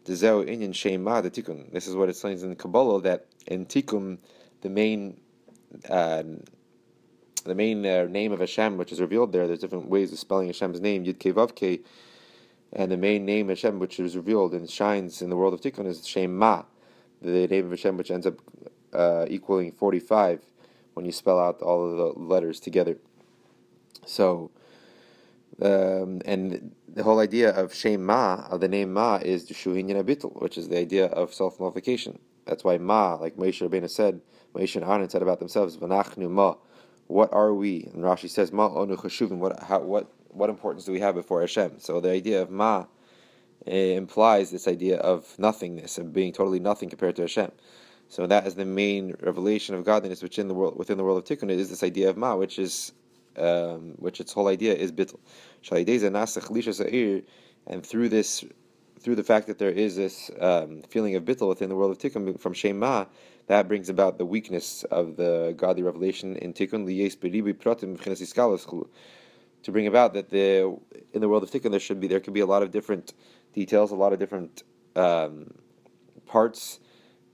This 0.05 0.23
is 0.23 1.95
what 1.95 2.09
it 2.09 2.17
says 2.17 2.43
in 2.43 2.57
Kabbalah 2.57 3.03
that 3.03 3.27
in 3.47 3.67
Tikkun, 3.67 4.19
the 4.63 4.71
main 4.71 5.21
uh, 5.89 6.23
the 7.45 7.55
main 7.55 7.87
uh, 7.87 8.05
name 8.05 8.33
of 8.33 8.41
Hashem, 8.41 8.77
which 8.77 8.93
is 8.93 9.01
revealed 9.01 9.33
there, 9.33 9.47
there's 9.47 9.61
different 9.61 9.89
ways 9.89 10.13
of 10.13 10.19
spelling 10.19 10.49
Hashem's 10.49 10.81
name, 10.81 11.05
Yud 11.05 11.55
Kei 11.55 11.81
and 12.73 12.91
the 12.91 12.97
main 12.97 13.25
name 13.25 13.49
Hashem, 13.49 13.79
which 13.79 13.99
is 13.99 14.17
revealed 14.17 14.55
and 14.55 14.71
shines 14.71 15.23
in 15.23 15.31
the 15.31 15.37
world 15.37 15.55
of 15.55 15.61
Tikkun, 15.61 15.87
is 15.87 16.07
Shem 16.07 16.37
Ma, 16.37 16.65
the 17.21 17.47
name 17.47 17.65
of 17.67 17.71
Hashem, 17.71 17.97
which 17.97 18.11
ends 18.11 18.27
up 18.27 18.35
uh, 18.93 19.27
equaling 19.29 19.73
45 19.73 20.41
when 20.95 21.07
you 21.07 21.13
spell 21.13 21.39
out 21.39 21.61
all 21.63 21.91
of 21.91 21.97
the 21.97 22.21
letters 22.21 22.61
together. 22.61 22.97
So, 24.07 24.51
um, 25.63 26.23
and 26.25 26.75
the 26.89 27.03
whole 27.03 27.21
idea 27.21 27.51
of 27.51 27.75
Shem 27.75 28.05
Ma, 28.05 28.47
of 28.51 28.61
the 28.61 28.69
name 28.69 28.93
Ma, 28.93 29.17
is 29.17 29.49
Shuhin 29.49 29.91
Abitul, 29.91 30.41
which 30.41 30.59
is 30.59 30.69
the 30.69 30.79
idea 30.79 31.07
of 31.07 31.35
self 31.35 31.59
nullification. 31.59 32.19
That's 32.47 32.65
why 32.65 32.79
Ma, 32.79 33.15
like 33.15 33.37
Moshe 33.37 33.67
Rabbeinu 33.67 33.89
said, 33.89 34.21
Moshe 34.55 34.75
and 34.77 34.85
Aaron 34.85 35.09
said 35.09 35.23
about 35.23 35.39
themselves, 35.39 35.79
Ma, 35.81 36.55
what 37.07 37.33
are 37.33 37.53
we? 37.53 37.89
And 37.93 38.05
Rashi 38.05 38.29
says, 38.29 38.53
Ma 38.53 38.69
onu 38.69 38.97
chashuvim, 38.97 39.39
what, 39.39 39.61
how, 39.63 39.81
what, 39.81 40.13
what 40.29 40.51
importance 40.51 40.85
do 40.85 40.93
we 40.93 41.01
have 41.01 41.15
before 41.15 41.41
Hashem? 41.41 41.79
So 41.79 42.01
the 42.01 42.11
idea 42.11 42.41
of 42.43 42.51
Ma 42.51 42.87
implies 43.67 44.51
this 44.51 44.67
idea 44.67 44.99
of 44.99 45.39
nothingness, 45.39 45.99
of 45.99 46.13
being 46.13 46.33
totally 46.33 46.61
nothing 46.61 46.89
compared 46.89 47.17
to 47.17 47.23
Hashem. 47.23 47.53
So 48.11 48.27
that 48.27 48.45
is 48.45 48.57
the 48.57 48.65
main 48.65 49.15
revelation 49.21 49.77
of 49.77 49.85
godliness 49.85 50.21
within 50.21 50.49
the 50.49 50.55
world 50.55 50.77
within 50.77 50.99
the 50.99 51.05
world 51.05 51.19
of 51.19 51.25
Tikkun 51.25 51.49
is 51.49 51.71
this 51.71 51.85
idea 51.85 52.11
of 52.11 52.17
Ma, 52.17 52.35
which 52.35 52.59
is 52.59 52.93
um, 53.37 53.95
which 53.99 54.21
its 54.21 54.33
whole 54.33 54.49
idea 54.49 54.75
is 54.75 54.91
bittul. 54.91 55.21
And 57.67 57.87
through 57.87 58.09
this, 58.09 58.45
through 58.99 59.15
the 59.15 59.23
fact 59.23 59.47
that 59.47 59.59
there 59.59 59.71
is 59.71 59.95
this 59.95 60.29
um, 60.41 60.83
feeling 60.89 61.15
of 61.15 61.25
bittul 61.25 61.49
within 61.49 61.69
the 61.69 61.77
world 61.77 61.93
of 61.93 61.99
tikkun 61.99 62.41
from 62.41 62.53
Shem 62.53 62.81
Ma, 62.81 63.07
that 63.47 63.69
brings 63.69 63.89
about 63.89 64.19
the 64.19 64.27
weakness 64.27 64.83
of 64.91 65.15
the 65.15 65.55
godly 65.57 65.85
revelation 65.85 66.35
in 66.35 66.53
tikkun 66.53 66.87
to 69.63 69.71
bring 69.71 69.87
about 69.87 70.15
that 70.15 70.31
the 70.31 70.77
in 71.13 71.21
the 71.21 71.29
world 71.29 71.45
of 71.45 71.51
tikkun 71.53 71.71
there 71.71 71.79
should 71.79 72.01
be 72.01 72.09
there 72.09 72.19
could 72.19 72.35
be 72.35 72.41
a 72.41 72.47
lot 72.47 72.65
of 72.65 72.73
different 72.73 73.15
details, 73.55 73.93
a 73.93 73.95
lot 73.95 74.13
of 74.13 74.19
different 74.19 74.65
um, 74.97 75.55
parts 76.27 76.81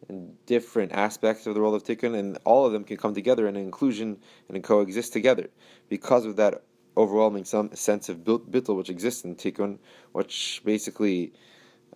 and 0.08 0.34
different 0.46 0.92
aspects 0.92 1.46
of 1.46 1.54
the 1.54 1.60
world 1.60 1.74
of 1.74 1.82
tikkun, 1.82 2.16
and 2.16 2.38
all 2.44 2.66
of 2.66 2.72
them 2.72 2.84
can 2.84 2.96
come 2.96 3.14
together 3.14 3.48
in 3.48 3.56
an 3.56 3.62
inclusion 3.62 4.18
and 4.48 4.62
coexist 4.62 5.12
together 5.12 5.48
because 5.88 6.24
of 6.24 6.36
that 6.36 6.62
overwhelming 6.96 7.44
some 7.44 7.74
sense 7.74 8.08
of 8.08 8.18
bittul 8.18 8.76
which 8.76 8.90
exists 8.90 9.24
in 9.24 9.34
tikkun, 9.34 9.78
which 10.12 10.62
basically 10.64 11.32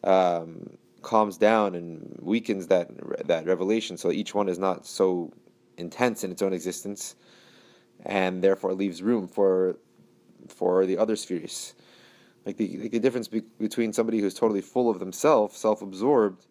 um, 0.05 0.77
calms 1.03 1.39
down 1.39 1.75
and 1.75 2.19
weakens 2.21 2.67
that 2.67 2.89
that 3.27 3.47
revelation, 3.47 3.97
so 3.97 4.11
each 4.11 4.35
one 4.35 4.49
is 4.49 4.59
not 4.59 4.87
so 4.87 5.33
intense 5.77 6.25
in 6.25 6.31
its 6.31 6.43
own 6.43 6.53
existence, 6.53 7.15
and 8.05 8.43
therefore 8.43 8.75
leaves 8.75 9.03
room 9.03 9.27
for 9.29 9.77
for 10.49 10.87
the 10.87 10.99
other 10.99 11.17
spheres. 11.17 11.75
Like 12.47 12.57
the, 12.57 12.79
like 12.79 12.91
the 12.91 12.99
difference 12.99 13.29
be, 13.29 13.43
between 13.59 13.93
somebody 13.93 14.19
who's 14.19 14.35
totally 14.35 14.63
full 14.63 14.89
of 14.89 14.99
themselves, 14.99 15.59
self-absorbed, 15.59 16.47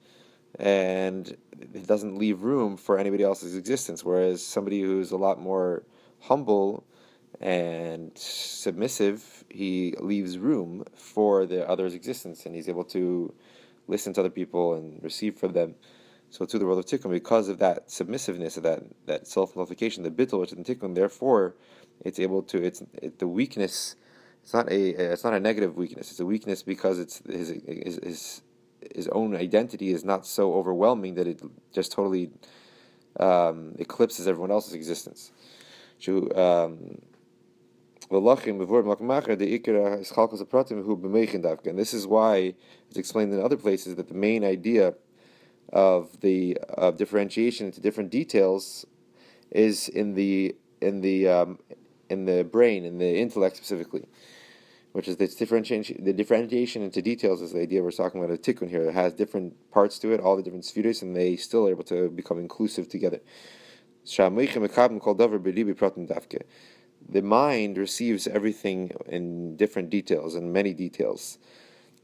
and 0.57 1.37
it 1.59 1.85
doesn't 1.85 2.17
leave 2.17 2.41
room 2.41 2.77
for 2.77 2.97
anybody 2.97 3.23
else's 3.23 3.55
existence. 3.55 4.03
Whereas 4.03 4.45
somebody 4.45 4.81
who's 4.81 5.11
a 5.11 5.17
lot 5.17 5.39
more 5.39 5.83
humble 6.21 6.85
and 7.39 8.11
submissive, 8.17 9.43
he 9.49 9.93
leaves 9.99 10.37
room 10.37 10.83
for 10.95 11.45
the 11.45 11.67
other's 11.67 11.93
existence, 11.93 12.45
and 12.45 12.55
he's 12.55 12.67
able 12.67 12.83
to 12.85 13.33
listen 13.87 14.13
to 14.13 14.19
other 14.21 14.29
people 14.29 14.73
and 14.73 15.01
receive 15.03 15.35
from 15.37 15.53
them. 15.53 15.75
So 16.31 16.45
to 16.45 16.59
the 16.59 16.65
world 16.65 16.79
of 16.79 16.85
tikkun, 16.85 17.09
because 17.09 17.49
of 17.49 17.57
that 17.59 17.89
submissiveness, 17.89 18.57
of 18.57 18.63
that 18.63 18.83
that 19.07 19.27
self 19.27 19.55
nullification, 19.55 20.03
the 20.03 20.11
bittul 20.11 20.41
which 20.41 20.51
is 20.51 20.57
in 20.57 20.63
tikkun, 20.63 20.95
therefore, 20.95 21.55
it's 22.01 22.19
able 22.19 22.43
to 22.43 22.63
it's 22.63 22.83
it, 23.01 23.19
the 23.19 23.27
weakness. 23.27 23.95
It's 24.43 24.53
not 24.53 24.71
a 24.71 25.11
it's 25.11 25.23
not 25.23 25.33
a 25.33 25.39
negative 25.39 25.75
weakness. 25.75 26.11
It's 26.11 26.19
a 26.19 26.25
weakness 26.25 26.61
because 26.61 26.99
it's 26.99 27.19
his 27.25 27.49
his, 27.65 27.99
his 28.03 28.41
his 28.95 29.07
own 29.09 29.35
identity 29.35 29.91
is 29.91 30.03
not 30.03 30.25
so 30.25 30.53
overwhelming 30.53 31.15
that 31.15 31.27
it 31.27 31.41
just 31.73 31.91
totally 31.91 32.31
um, 33.19 33.75
eclipses 33.77 34.27
everyone 34.27 34.51
else's 34.51 34.73
existence. 34.73 35.31
Um, 36.35 37.01
and 41.65 41.77
this 41.77 41.93
is 41.93 42.07
why 42.07 42.55
it's 42.89 42.97
explained 42.97 43.33
in 43.33 43.41
other 43.41 43.57
places 43.57 43.95
that 43.95 44.07
the 44.07 44.13
main 44.15 44.43
idea 44.43 44.95
of 45.71 46.19
the 46.21 46.57
of 46.69 46.97
differentiation 46.97 47.67
into 47.67 47.79
different 47.79 48.09
details 48.09 48.85
is 49.51 49.87
in 49.89 50.15
the 50.15 50.55
in 50.81 51.01
the 51.01 51.27
um, 51.27 51.59
in 52.09 52.25
the 52.25 52.43
brain 52.43 52.85
in 52.85 52.97
the 52.97 53.19
intellect 53.19 53.57
specifically, 53.57 54.05
which 54.91 55.07
is 55.07 55.17
this 55.17 55.35
differentiation. 55.35 56.03
The 56.03 56.13
differentiation 56.13 56.81
into 56.81 57.01
details 57.01 57.41
is 57.41 57.53
the 57.53 57.61
idea 57.61 57.83
we're 57.83 57.91
talking 57.91 58.23
about 58.23 58.33
a 58.33 58.37
tikkun 58.39 58.69
here. 58.69 58.83
It 58.89 58.93
has 58.93 59.13
different 59.13 59.53
parts 59.71 59.99
to 59.99 60.11
it, 60.11 60.19
all 60.19 60.35
the 60.35 60.43
different 60.43 60.65
spheres, 60.65 61.01
and 61.01 61.15
they 61.15 61.35
still 61.35 61.67
are 61.67 61.71
able 61.71 61.83
to 61.85 62.09
become 62.09 62.39
inclusive 62.39 62.89
together 62.89 63.19
the 67.07 67.21
mind 67.21 67.77
receives 67.77 68.27
everything 68.27 68.91
in 69.07 69.55
different 69.55 69.89
details 69.89 70.35
and 70.35 70.53
many 70.53 70.73
details. 70.73 71.37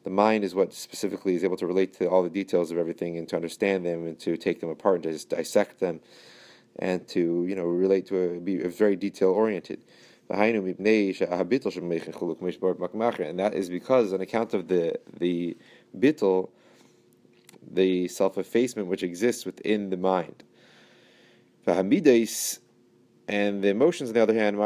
The 0.03 0.09
mind 0.09 0.43
is 0.43 0.53
what 0.53 0.73
specifically 0.73 1.35
is 1.35 1.43
able 1.43 1.57
to 1.57 1.67
relate 1.67 1.93
to 1.95 2.07
all 2.07 2.23
the 2.23 2.29
details 2.29 2.71
of 2.71 2.77
everything 2.77 3.17
and 3.17 3.27
to 3.29 3.35
understand 3.35 3.85
them 3.85 4.05
and 4.05 4.19
to 4.19 4.37
take 4.37 4.61
them 4.61 4.69
apart 4.69 5.05
and 5.05 5.19
to 5.19 5.27
dissect 5.27 5.79
them 5.79 5.99
and 6.77 7.07
to 7.07 7.45
you 7.47 7.55
know 7.55 7.63
relate 7.63 8.05
to 8.07 8.17
a, 8.17 8.39
be 8.39 8.57
very 8.57 8.95
detail 8.95 9.29
oriented. 9.29 9.81
And 10.29 10.65
that 13.39 13.53
is 13.53 13.69
because 13.69 14.13
on 14.13 14.21
account 14.21 14.53
of 14.53 14.67
the 14.67 14.99
the 15.19 15.57
bittel, 15.97 16.49
the 17.71 18.07
self 18.07 18.37
effacement 18.37 18.87
which 18.87 19.03
exists 19.03 19.45
within 19.45 19.89
the 19.89 19.97
mind. 19.97 20.43
And 21.67 23.63
the 23.63 23.69
emotions, 23.69 24.09
on 24.09 24.13
the 24.13 24.21
other 24.21 24.35
hand, 24.35 24.57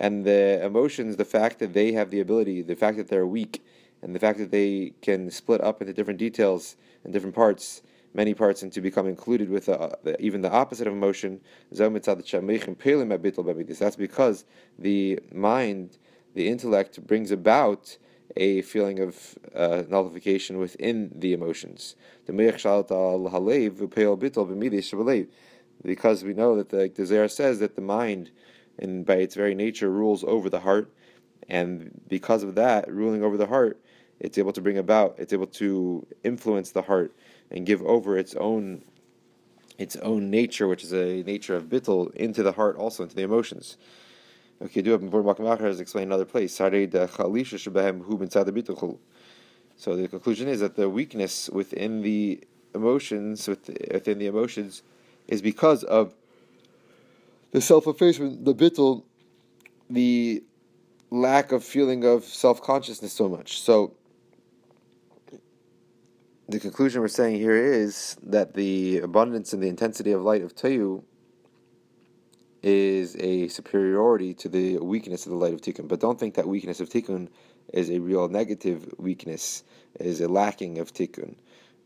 and 0.00 0.24
the 0.24 0.64
emotions, 0.64 1.16
the 1.16 1.24
fact 1.24 1.58
that 1.58 1.72
they 1.72 1.92
have 1.92 2.10
the 2.10 2.20
ability, 2.20 2.62
the 2.62 2.76
fact 2.76 2.98
that 2.98 3.08
they're 3.08 3.26
weak, 3.26 3.64
and 4.02 4.14
the 4.14 4.20
fact 4.20 4.38
that 4.38 4.50
they 4.50 4.92
can 5.02 5.30
split 5.30 5.60
up 5.60 5.80
into 5.80 5.92
different 5.92 6.18
details 6.18 6.76
and 7.04 7.12
different 7.12 7.34
parts, 7.34 7.82
many 8.18 8.34
parts, 8.34 8.62
and 8.62 8.70
to 8.72 8.80
become 8.80 9.06
included 9.06 9.48
with 9.48 9.68
uh, 9.68 9.90
the, 10.02 10.20
even 10.20 10.42
the 10.42 10.50
opposite 10.50 10.88
of 10.88 10.92
emotion. 10.92 11.40
That's 11.70 11.88
because 13.96 14.44
the 14.78 15.20
mind, 15.32 15.98
the 16.34 16.48
intellect, 16.48 17.06
brings 17.06 17.30
about 17.30 17.96
a 18.36 18.62
feeling 18.62 18.98
of 18.98 19.38
uh, 19.54 19.84
nullification 19.88 20.58
within 20.58 21.10
the 21.14 21.32
emotions. 21.32 21.94
Because 22.26 22.64
we 26.24 26.34
know 26.34 26.56
that 26.56 26.68
the, 26.70 26.92
the 26.94 27.28
says 27.28 27.58
that 27.60 27.74
the 27.76 27.80
mind, 27.80 28.30
and 28.78 29.06
by 29.06 29.14
its 29.14 29.34
very 29.36 29.54
nature, 29.54 29.90
rules 29.90 30.24
over 30.24 30.50
the 30.50 30.60
heart, 30.60 30.92
and 31.48 32.00
because 32.08 32.42
of 32.42 32.56
that, 32.56 32.92
ruling 32.92 33.22
over 33.22 33.36
the 33.36 33.46
heart, 33.46 33.80
it's 34.20 34.38
able 34.38 34.52
to 34.52 34.60
bring 34.60 34.78
about, 34.78 35.14
it's 35.18 35.32
able 35.32 35.46
to 35.46 36.06
influence 36.24 36.72
the 36.72 36.82
heart 36.82 37.14
and 37.50 37.64
give 37.66 37.82
over 37.82 38.18
its 38.18 38.34
own 38.34 38.82
its 39.78 39.94
own 39.96 40.28
nature, 40.28 40.66
which 40.66 40.82
is 40.82 40.92
a 40.92 41.22
nature 41.22 41.54
of 41.54 41.68
bittul, 41.68 42.12
into 42.14 42.42
the 42.42 42.50
heart, 42.52 42.76
also 42.76 43.04
into 43.04 43.14
the 43.14 43.22
emotions. 43.22 43.76
Okay, 44.60 44.82
do 44.82 44.98
before 44.98 45.22
Makamachar 45.22 45.60
has 45.60 45.78
explained 45.78 46.08
another 46.08 46.24
place. 46.24 46.52
So 46.54 46.68
the 46.68 46.88
conclusion 50.08 50.48
is 50.48 50.58
that 50.58 50.74
the 50.74 50.90
weakness 50.90 51.48
within 51.50 52.02
the 52.02 52.40
emotions, 52.74 53.46
within 53.46 54.18
the 54.18 54.26
emotions, 54.26 54.82
is 55.28 55.40
because 55.40 55.84
of 55.84 56.16
the 57.52 57.60
self-effacement, 57.60 58.44
the 58.44 58.54
bittul, 58.54 59.04
the 59.88 60.42
lack 61.10 61.52
of 61.52 61.62
feeling 61.62 62.04
of 62.04 62.24
self-consciousness 62.24 63.12
so 63.12 63.28
much. 63.28 63.60
So 63.60 63.94
the 66.48 66.58
conclusion 66.58 67.02
we're 67.02 67.08
saying 67.08 67.36
here 67.36 67.56
is 67.56 68.16
that 68.22 68.54
the 68.54 68.98
abundance 69.00 69.52
and 69.52 69.62
the 69.62 69.68
intensity 69.68 70.12
of 70.12 70.22
light 70.22 70.42
of 70.42 70.54
Tayu 70.54 71.02
is 72.62 73.16
a 73.16 73.48
superiority 73.48 74.32
to 74.34 74.48
the 74.48 74.78
weakness 74.78 75.26
of 75.26 75.32
the 75.32 75.38
light 75.38 75.52
of 75.52 75.60
tikkun. 75.60 75.86
But 75.86 76.00
don't 76.00 76.18
think 76.18 76.34
that 76.34 76.48
weakness 76.48 76.80
of 76.80 76.88
tikkun 76.88 77.28
is 77.74 77.90
a 77.90 77.98
real 77.98 78.28
negative 78.28 78.92
weakness, 78.96 79.62
is 80.00 80.22
a 80.22 80.28
lacking 80.28 80.78
of 80.78 80.92
tikkun. 80.94 81.36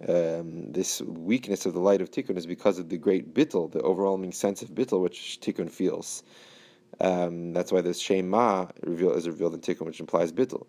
Um, 0.08 0.72
this 0.72 1.00
weakness 1.02 1.66
of 1.66 1.74
the 1.74 1.80
light 1.80 2.00
of 2.00 2.12
tikkun 2.12 2.36
is 2.36 2.46
because 2.46 2.78
of 2.78 2.88
the 2.88 2.98
great 2.98 3.34
bittel, 3.34 3.70
the 3.70 3.80
overwhelming 3.80 4.32
sense 4.32 4.62
of 4.62 4.70
bittel 4.70 5.00
which 5.00 5.40
tikkun 5.40 5.70
feels. 5.70 6.22
Um, 7.00 7.52
that's 7.52 7.72
why 7.72 7.80
this 7.80 7.98
Shem 7.98 8.28
Ma 8.28 8.68
reveal, 8.82 9.12
is 9.12 9.26
revealed 9.26 9.54
in 9.54 9.60
tikkun, 9.60 9.86
which 9.86 9.98
implies 9.98 10.30
bittel. 10.32 10.66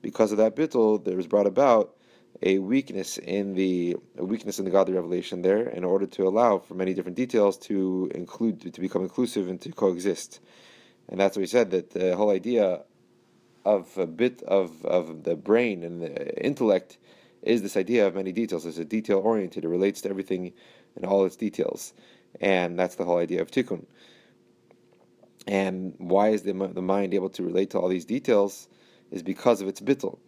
Because 0.00 0.30
of 0.30 0.38
that 0.38 0.54
bittel, 0.54 1.04
there 1.04 1.16
was 1.16 1.26
brought 1.26 1.46
about 1.46 1.96
a 2.40 2.58
weakness 2.58 3.18
in 3.18 3.54
the 3.54 3.96
weakness 4.16 4.58
in 4.58 4.64
the 4.64 4.70
godly 4.70 4.94
revelation 4.94 5.42
there 5.42 5.68
in 5.68 5.84
order 5.84 6.06
to 6.06 6.26
allow 6.26 6.58
for 6.58 6.74
many 6.74 6.94
different 6.94 7.16
details 7.16 7.58
to 7.58 8.10
include 8.14 8.72
to 8.72 8.80
become 8.80 9.02
inclusive 9.02 9.48
and 9.48 9.60
to 9.60 9.70
coexist. 9.72 10.40
And 11.08 11.20
that's 11.20 11.36
what 11.36 11.42
we 11.42 11.46
said 11.46 11.70
that 11.72 11.90
the 11.90 12.16
whole 12.16 12.30
idea 12.30 12.82
of 13.64 13.96
a 13.96 14.06
bit 14.06 14.42
of, 14.42 14.84
of 14.84 15.24
the 15.24 15.36
brain 15.36 15.84
and 15.84 16.02
the 16.02 16.44
intellect 16.44 16.98
is 17.42 17.62
this 17.62 17.76
idea 17.76 18.06
of 18.06 18.14
many 18.14 18.32
details. 18.32 18.64
It's 18.66 18.78
a 18.78 18.84
detail 18.84 19.18
oriented. 19.18 19.64
It 19.64 19.68
relates 19.68 20.00
to 20.02 20.10
everything 20.10 20.52
in 20.96 21.04
all 21.04 21.24
its 21.24 21.36
details, 21.36 21.92
and 22.40 22.78
that's 22.78 22.94
the 22.94 23.04
whole 23.04 23.18
idea 23.18 23.42
of 23.42 23.50
tikkun. 23.50 23.84
And 25.46 25.94
why 25.98 26.28
is 26.28 26.42
the 26.42 26.52
the 26.52 26.82
mind 26.82 27.14
able 27.14 27.30
to 27.30 27.42
relate 27.42 27.70
to 27.70 27.78
all 27.78 27.88
these 27.88 28.04
details? 28.04 28.68
Is 29.10 29.22
because 29.22 29.60
of 29.60 29.68
its 29.68 29.80
bittul 29.80 30.18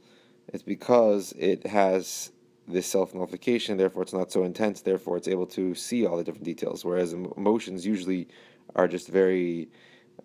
it's 0.49 0.63
because 0.63 1.33
it 1.39 1.67
has 1.67 2.33
this 2.67 2.87
self 2.87 3.15
nullification, 3.15 3.77
therefore 3.77 4.03
it's 4.03 4.13
not 4.13 4.33
so 4.33 4.45
intense, 4.45 4.81
therefore 4.81 5.17
it's 5.17 5.29
able 5.29 5.47
to 5.47 5.75
see 5.75 6.07
all 6.07 6.17
the 6.17 6.25
different 6.25 6.45
details. 6.45 6.85
Whereas 6.85 7.13
emotions 7.13 7.87
usually 7.87 8.29
are 8.75 8.89
just 8.89 9.09
very 9.09 9.69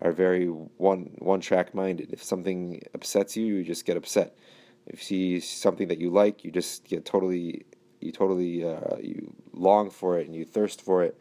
are 0.01 0.11
very 0.11 0.45
one 0.45 1.11
one 1.19 1.41
track 1.41 1.73
minded. 1.73 2.11
If 2.13 2.23
something 2.23 2.81
upsets 2.93 3.35
you, 3.35 3.45
you 3.45 3.63
just 3.63 3.85
get 3.85 3.97
upset. 3.97 4.37
If 4.85 4.99
you 5.11 5.39
see 5.39 5.39
something 5.39 5.87
that 5.89 5.99
you 5.99 6.09
like, 6.09 6.43
you 6.43 6.51
just 6.51 6.85
get 6.85 7.05
totally 7.05 7.65
you 7.99 8.11
totally 8.11 8.63
uh, 8.63 8.97
you 9.01 9.33
long 9.53 9.89
for 9.89 10.17
it 10.19 10.25
and 10.25 10.35
you 10.35 10.45
thirst 10.45 10.81
for 10.81 11.03
it, 11.03 11.19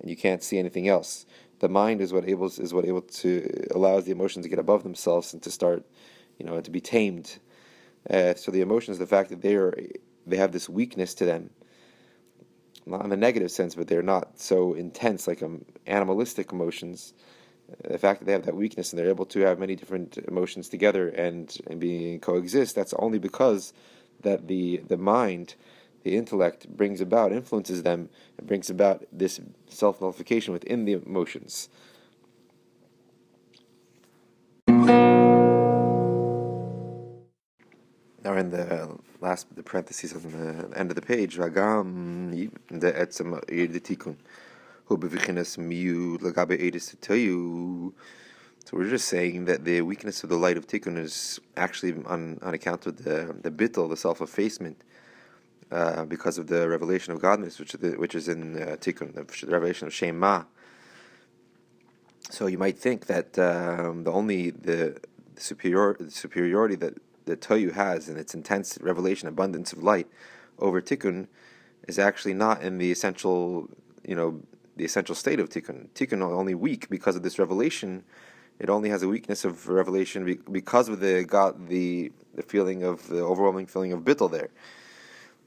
and 0.00 0.10
you 0.10 0.16
can't 0.16 0.42
see 0.42 0.58
anything 0.58 0.88
else. 0.88 1.26
The 1.60 1.68
mind 1.68 2.00
is 2.00 2.12
what 2.12 2.28
able 2.28 2.46
is 2.46 2.74
what 2.74 2.84
able 2.84 3.02
to 3.02 3.66
allows 3.70 4.04
the 4.04 4.12
emotions 4.12 4.44
to 4.44 4.48
get 4.50 4.58
above 4.58 4.82
themselves 4.82 5.32
and 5.32 5.42
to 5.42 5.50
start, 5.50 5.84
you 6.38 6.44
know, 6.44 6.54
and 6.54 6.64
to 6.64 6.70
be 6.70 6.80
tamed 6.80 7.38
uh, 8.10 8.34
so 8.34 8.50
the 8.50 8.60
emotions, 8.60 8.98
the 8.98 9.06
fact 9.06 9.30
that 9.30 9.42
they 9.42 9.54
are 9.54 9.74
they 10.26 10.36
have 10.36 10.52
this 10.52 10.68
weakness 10.68 11.14
to 11.14 11.24
them, 11.24 11.50
not 12.84 13.04
in 13.04 13.12
a 13.12 13.16
negative 13.16 13.50
sense, 13.50 13.74
but 13.74 13.88
they're 13.88 14.02
not 14.02 14.38
so 14.38 14.74
intense 14.74 15.26
like 15.26 15.42
um, 15.42 15.64
animalistic 15.86 16.52
emotions. 16.52 17.14
Uh, 17.70 17.92
the 17.92 17.98
fact 17.98 18.20
that 18.20 18.26
they 18.26 18.32
have 18.32 18.44
that 18.44 18.56
weakness 18.56 18.92
and 18.92 18.98
they're 18.98 19.08
able 19.08 19.26
to 19.26 19.40
have 19.40 19.58
many 19.58 19.74
different 19.74 20.18
emotions 20.28 20.68
together 20.68 21.08
and, 21.08 21.58
and 21.68 21.80
being 21.80 22.20
coexist, 22.20 22.74
that's 22.74 22.94
only 22.94 23.18
because 23.18 23.72
that 24.22 24.46
the 24.48 24.78
the 24.88 24.96
mind, 24.96 25.54
the 26.02 26.16
intellect 26.16 26.68
brings 26.68 27.00
about, 27.00 27.32
influences 27.32 27.82
them, 27.82 28.08
and 28.38 28.46
brings 28.46 28.70
about 28.70 29.04
this 29.12 29.40
self 29.68 30.00
nullification 30.00 30.52
within 30.52 30.84
the 30.84 30.92
emotions. 30.92 31.68
Now 38.26 38.36
in 38.38 38.50
the 38.50 38.98
last 39.20 39.46
the 39.54 39.62
parentheses 39.62 40.12
on 40.12 40.22
the 40.32 40.76
end 40.76 40.90
of 40.90 40.96
the 40.96 41.00
page, 41.00 41.36
Ragam 41.36 42.50
the 42.68 42.90
etzem 42.90 43.30
the 43.46 43.78
tikkun, 43.78 44.16
who 44.86 44.98
bevichinas 44.98 45.56
miu 45.58 46.18
lagabe 46.18 46.60
edis 46.60 46.90
to 46.90 46.96
tell 46.96 47.14
you. 47.14 47.94
So 48.64 48.78
we're 48.78 48.90
just 48.90 49.06
saying 49.06 49.44
that 49.44 49.64
the 49.64 49.82
weakness 49.82 50.24
of 50.24 50.30
the 50.30 50.36
light 50.36 50.56
of 50.56 50.66
tikkun 50.66 50.98
is 50.98 51.38
actually 51.56 51.92
on, 52.04 52.40
on 52.42 52.52
account 52.52 52.88
of 52.88 53.04
the 53.04 53.32
the 53.40 53.52
bittel, 53.52 53.88
the 53.88 53.96
self 53.96 54.20
effacement, 54.20 54.82
uh, 55.70 56.04
because 56.04 56.36
of 56.36 56.48
the 56.48 56.68
revelation 56.68 57.12
of 57.12 57.20
godness, 57.20 57.60
which 57.60 57.74
the, 57.74 57.90
which 57.90 58.16
is 58.16 58.26
in 58.26 58.60
uh, 58.60 58.74
tikkun, 58.80 59.14
the, 59.14 59.46
revelation 59.46 59.86
of 59.86 59.94
Shem 59.94 60.18
Ma. 60.18 60.42
So 62.30 62.48
you 62.48 62.58
might 62.58 62.76
think 62.76 63.06
that 63.06 63.38
um, 63.38 64.02
the 64.02 64.10
only 64.10 64.50
the, 64.50 65.00
the 65.36 65.40
superior 65.40 65.94
the 66.00 66.10
superiority 66.10 66.74
that 66.74 66.94
the 67.26 67.36
Toyu 67.36 67.72
has 67.72 68.08
in 68.08 68.16
its 68.16 68.34
intense 68.34 68.78
revelation, 68.80 69.28
abundance 69.28 69.72
of 69.72 69.82
light 69.82 70.08
over 70.58 70.80
Tikkun 70.80 71.28
is 71.86 71.98
actually 71.98 72.34
not 72.34 72.62
in 72.62 72.78
the 72.78 72.90
essential, 72.90 73.68
you 74.06 74.14
know, 74.14 74.40
the 74.76 74.84
essential 74.84 75.14
state 75.14 75.40
of 75.40 75.50
Tikkun. 75.50 75.88
Tikkun 75.90 76.22
only 76.22 76.54
weak 76.54 76.88
because 76.88 77.16
of 77.16 77.22
this 77.22 77.38
revelation 77.38 78.04
It 78.58 78.70
only 78.70 78.88
has 78.88 79.02
a 79.02 79.08
weakness 79.08 79.44
of 79.44 79.68
revelation 79.68 80.38
because 80.50 80.88
of 80.88 81.00
the 81.00 81.24
God, 81.24 81.68
the 81.68 82.12
the 82.34 82.42
feeling 82.42 82.82
of 82.84 83.06
the 83.08 83.20
overwhelming 83.20 83.66
feeling 83.66 83.92
of 83.92 84.00
bittul 84.00 84.30
there. 84.30 84.48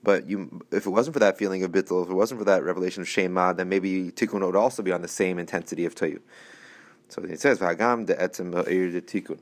But 0.03 0.27
you, 0.27 0.61
if 0.71 0.85
it 0.85 0.89
wasn't 0.89 1.13
for 1.15 1.19
that 1.19 1.37
feeling 1.37 1.63
of 1.63 1.71
bittul, 1.71 2.03
if 2.03 2.09
it 2.09 2.13
wasn't 2.13 2.39
for 2.39 2.45
that 2.45 2.63
revelation 2.63 3.01
of 3.01 3.09
Shem 3.09 3.33
Ma, 3.33 3.53
then 3.53 3.69
maybe 3.69 4.11
tikkun 4.11 4.45
would 4.45 4.55
also 4.55 4.83
be 4.83 4.91
on 4.91 5.01
the 5.01 5.07
same 5.07 5.39
intensity 5.39 5.85
of 5.85 5.95
toyu. 5.95 6.19
So 7.09 7.23
it 7.23 7.39
says 7.39 7.59
v'hagam 7.59 8.05
de 8.05 8.15
etzem 8.15 8.51
de 8.51 9.01
tikkun. 9.01 9.39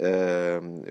Um, 0.00 0.84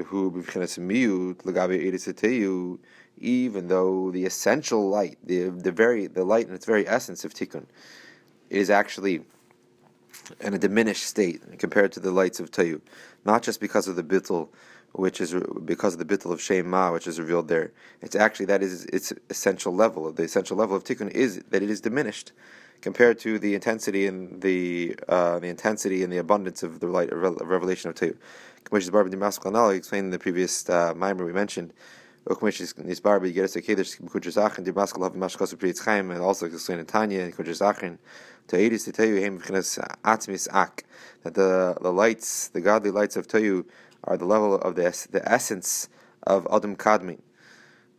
even 3.17 3.67
though 3.67 4.11
the 4.11 4.25
essential 4.25 4.89
light, 4.89 5.17
the 5.23 5.49
the 5.49 5.71
very 5.71 6.07
the 6.07 6.23
light 6.23 6.47
in 6.47 6.53
its 6.53 6.65
very 6.65 6.87
essence 6.87 7.25
of 7.25 7.33
tikkun, 7.33 7.65
is 8.49 8.69
actually 8.69 9.21
in 10.39 10.53
a 10.53 10.59
diminished 10.59 11.03
state 11.03 11.41
compared 11.59 11.91
to 11.91 11.99
the 11.99 12.11
lights 12.11 12.39
of 12.39 12.49
tayu, 12.49 12.81
not 13.25 13.43
just 13.43 13.59
because 13.59 13.87
of 13.87 13.95
the 13.95 14.03
bittul 14.03 14.49
which 14.93 15.19
is 15.19 15.35
because 15.65 15.93
of 15.93 15.99
the 15.99 16.05
bittul 16.05 16.31
of 16.31 16.41
Shem 16.41 16.69
Ma, 16.69 16.91
which 16.91 17.07
is 17.07 17.19
revealed 17.19 17.47
there. 17.47 17.71
It's 18.01 18.15
actually 18.15 18.45
that 18.47 18.61
is 18.61 18.85
its 18.85 19.11
essential 19.29 19.75
level. 19.75 20.11
The 20.11 20.23
essential 20.23 20.55
level 20.55 20.75
of 20.75 20.83
tikkun 20.83 21.09
is 21.11 21.41
that 21.49 21.63
it 21.63 21.69
is 21.69 21.81
diminished 21.81 22.31
compared 22.83 23.17
to 23.17 23.39
the 23.39 23.55
intensity 23.55 24.05
and 24.07 24.41
the 24.41 24.93
uh, 25.07 25.39
the 25.39 25.47
intensity 25.47 26.03
and 26.03 26.11
the 26.11 26.17
abundance 26.17 26.63
of 26.63 26.81
the 26.81 26.87
light 26.87 27.09
of 27.11 27.21
revelation 27.47 27.89
of 27.89 27.95
is 27.95 28.13
Barba 28.89 29.09
Dimaskal 29.09 29.75
explained 29.75 30.05
in 30.05 30.11
the 30.11 30.19
previous 30.19 30.69
uh, 30.69 30.93
mimer 30.93 31.25
we 31.25 31.31
mentioned. 31.31 31.73
And 32.25 32.37
also 32.41 32.65
explained 36.45 36.79
in 36.79 36.85
Tanya 36.85 37.21
and 37.21 37.35
Kudrazachin 37.35 37.97
to 38.47 38.55
Edis 38.55 38.85
to 38.85 38.91
Tehu 38.91 39.21
Hem 39.21 39.39
Atmis 39.39 40.47
Ak 40.53 40.83
that 41.23 41.33
the 41.35 41.77
the 41.81 41.91
lights, 41.91 42.47
the 42.49 42.61
godly 42.61 42.91
lights 42.91 43.15
of 43.15 43.27
Tehu 43.27 43.65
are 44.03 44.17
the 44.17 44.25
level 44.25 44.55
of 44.55 44.75
the, 44.75 45.07
the 45.11 45.31
essence 45.31 45.87
of 46.23 46.45
Adam 46.51 46.75
Kadmon, 46.75 47.19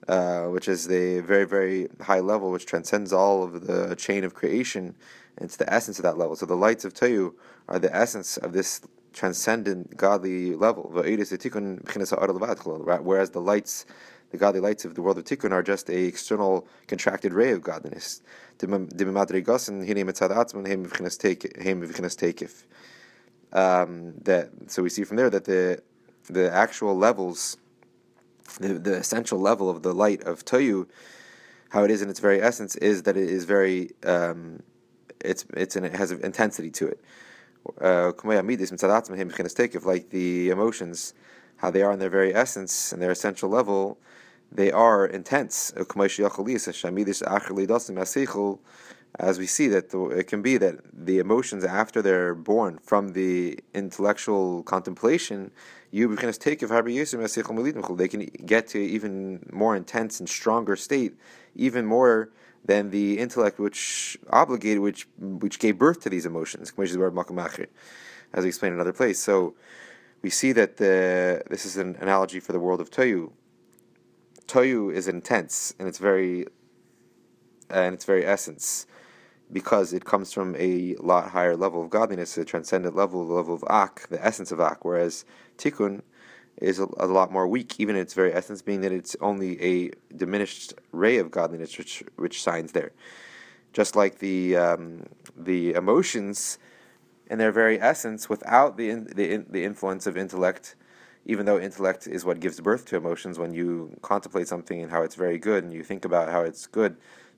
uh, 0.08 0.44
which 0.44 0.68
is 0.68 0.86
the 0.86 1.20
very, 1.20 1.44
very 1.44 1.88
high 2.00 2.20
level 2.20 2.50
which 2.50 2.66
transcends 2.66 3.12
all 3.12 3.42
of 3.42 3.66
the 3.66 3.96
chain 3.96 4.24
of 4.24 4.34
creation. 4.34 4.94
It's 5.38 5.56
the 5.56 5.72
essence 5.72 5.98
of 5.98 6.02
that 6.04 6.18
level. 6.18 6.36
So 6.36 6.46
the 6.46 6.56
lights 6.56 6.84
of 6.84 6.94
Tayu 6.94 7.34
are 7.68 7.78
the 7.78 7.94
essence 7.94 8.36
of 8.36 8.52
this 8.52 8.80
transcendent 9.12 9.96
godly 9.96 10.54
level. 10.54 10.90
Whereas 10.92 11.30
the 13.30 13.40
lights, 13.40 13.86
the 14.30 14.36
godly 14.36 14.60
lights 14.60 14.84
of 14.84 14.94
the 14.94 15.02
world 15.02 15.18
of 15.18 15.24
Tikkun 15.24 15.52
are 15.52 15.62
just 15.62 15.88
a 15.88 16.04
external 16.04 16.68
contracted 16.86 17.32
ray 17.32 17.52
of 17.52 17.62
godliness. 17.62 18.22
Um, 23.52 24.14
that 24.22 24.50
so 24.66 24.82
we 24.82 24.88
see 24.88 25.04
from 25.04 25.16
there 25.16 25.30
that 25.30 25.44
the 25.44 25.80
the 26.28 26.52
actual 26.52 26.96
levels, 26.96 27.56
the, 28.60 28.74
the 28.74 28.94
essential 28.94 29.38
level 29.38 29.68
of 29.70 29.82
the 29.82 29.94
light 29.94 30.22
of 30.24 30.44
Toyu, 30.44 30.86
how 31.70 31.84
it 31.84 31.90
is 31.90 32.02
in 32.02 32.08
its 32.08 32.20
very 32.20 32.40
essence, 32.40 32.76
is 32.76 33.02
that 33.04 33.16
it 33.16 33.28
is 33.28 33.44
very, 33.44 33.90
um, 34.04 34.62
it's 35.20 35.44
it's 35.54 35.76
an, 35.76 35.84
it 35.84 35.94
has 35.94 36.10
intensity 36.12 36.70
to 36.70 36.88
it. 36.88 37.00
Uh, 37.80 38.12
like 39.86 40.10
the 40.10 40.50
emotions, 40.50 41.14
how 41.56 41.70
they 41.70 41.82
are 41.82 41.92
in 41.92 41.98
their 41.98 42.10
very 42.10 42.34
essence 42.34 42.92
and 42.92 43.00
their 43.00 43.10
essential 43.10 43.48
level, 43.48 43.98
they 44.52 44.70
are 44.70 45.06
intense 45.06 45.72
as 49.18 49.38
we 49.38 49.46
see 49.46 49.68
that 49.68 49.94
it 49.94 50.26
can 50.26 50.42
be 50.42 50.56
that 50.56 50.76
the 50.92 51.18
emotions 51.18 51.64
after 51.64 52.02
they're 52.02 52.34
born 52.34 52.78
from 52.82 53.12
the 53.12 53.58
intellectual 53.72 54.64
contemplation, 54.64 55.52
you 55.92 56.08
can 56.16 56.32
take 56.32 56.62
if 56.62 56.70
they 56.70 58.08
can 58.08 58.26
get 58.44 58.66
to 58.68 58.78
even 58.78 59.48
more 59.52 59.76
intense 59.76 60.18
and 60.18 60.28
stronger 60.28 60.74
state, 60.74 61.14
even 61.54 61.86
more 61.86 62.30
than 62.64 62.90
the 62.90 63.18
intellect 63.18 63.60
which 63.60 64.18
obligated, 64.30 64.80
which 64.80 65.06
which 65.18 65.60
gave 65.60 65.78
birth 65.78 66.00
to 66.00 66.10
these 66.10 66.26
emotions, 66.26 66.72
as 68.32 68.42
we 68.42 68.48
explained 68.48 68.72
in 68.72 68.80
another 68.80 68.92
place. 68.92 69.20
So 69.20 69.54
we 70.22 70.30
see 70.30 70.50
that 70.52 70.78
the, 70.78 71.42
this 71.50 71.64
is 71.64 71.76
an 71.76 71.96
analogy 72.00 72.40
for 72.40 72.52
the 72.52 72.58
world 72.58 72.80
of 72.80 72.90
Toyu. 72.90 73.30
Toyu 74.46 74.92
is 74.92 75.06
intense 75.06 75.72
in 75.78 75.86
its 75.86 75.98
very 75.98 76.46
uh, 77.72 77.80
in 77.80 77.94
its 77.94 78.04
very 78.04 78.26
essence 78.26 78.86
because 79.52 79.92
it 79.92 80.04
comes 80.04 80.32
from 80.32 80.56
a 80.56 80.96
lot 80.98 81.30
higher 81.30 81.56
level 81.56 81.82
of 81.82 81.90
godliness, 81.90 82.36
a 82.38 82.44
transcendent 82.44 82.96
level, 82.96 83.26
the 83.26 83.32
level 83.32 83.54
of 83.54 83.64
ak, 83.68 84.08
the 84.08 84.24
essence 84.24 84.50
of 84.50 84.60
ak, 84.60 84.84
whereas 84.84 85.24
tikkun 85.58 86.02
is 86.58 86.78
a, 86.78 86.86
a, 86.98 87.06
lot 87.06 87.32
more 87.32 87.48
weak, 87.48 87.78
even 87.78 87.96
in 87.96 88.02
its 88.02 88.14
very 88.14 88.32
essence, 88.32 88.62
being 88.62 88.80
that 88.80 88.92
it's 88.92 89.16
only 89.20 89.60
a 89.62 89.90
diminished 90.16 90.74
ray 90.92 91.18
of 91.18 91.30
godliness 91.30 91.76
which 91.76 92.02
which 92.16 92.40
shines 92.40 92.72
there. 92.72 92.92
Just 93.72 93.96
like 93.96 94.18
the 94.18 94.56
um, 94.56 95.04
the 95.36 95.72
emotions, 95.74 96.58
in 97.28 97.38
their 97.38 97.52
very 97.52 97.80
essence, 97.80 98.28
without 98.28 98.76
the 98.76 98.90
in, 98.90 99.04
the 99.04 99.32
in, 99.32 99.46
the 99.50 99.64
influence 99.64 100.06
of 100.06 100.16
intellect, 100.16 100.76
even 101.26 101.44
though 101.44 101.58
intellect 101.58 102.06
is 102.06 102.24
what 102.24 102.40
gives 102.40 102.60
birth 102.60 102.86
to 102.86 102.96
emotions, 102.96 103.38
when 103.38 103.52
you 103.52 103.96
contemplate 104.02 104.46
something 104.46 104.80
and 104.80 104.90
how 104.92 105.02
it's 105.02 105.16
very 105.16 105.38
good, 105.38 105.64
and 105.64 105.72
you 105.72 105.82
think 105.82 106.04
about 106.04 106.30
how 106.30 106.42
it's 106.42 106.66
good 106.66 106.96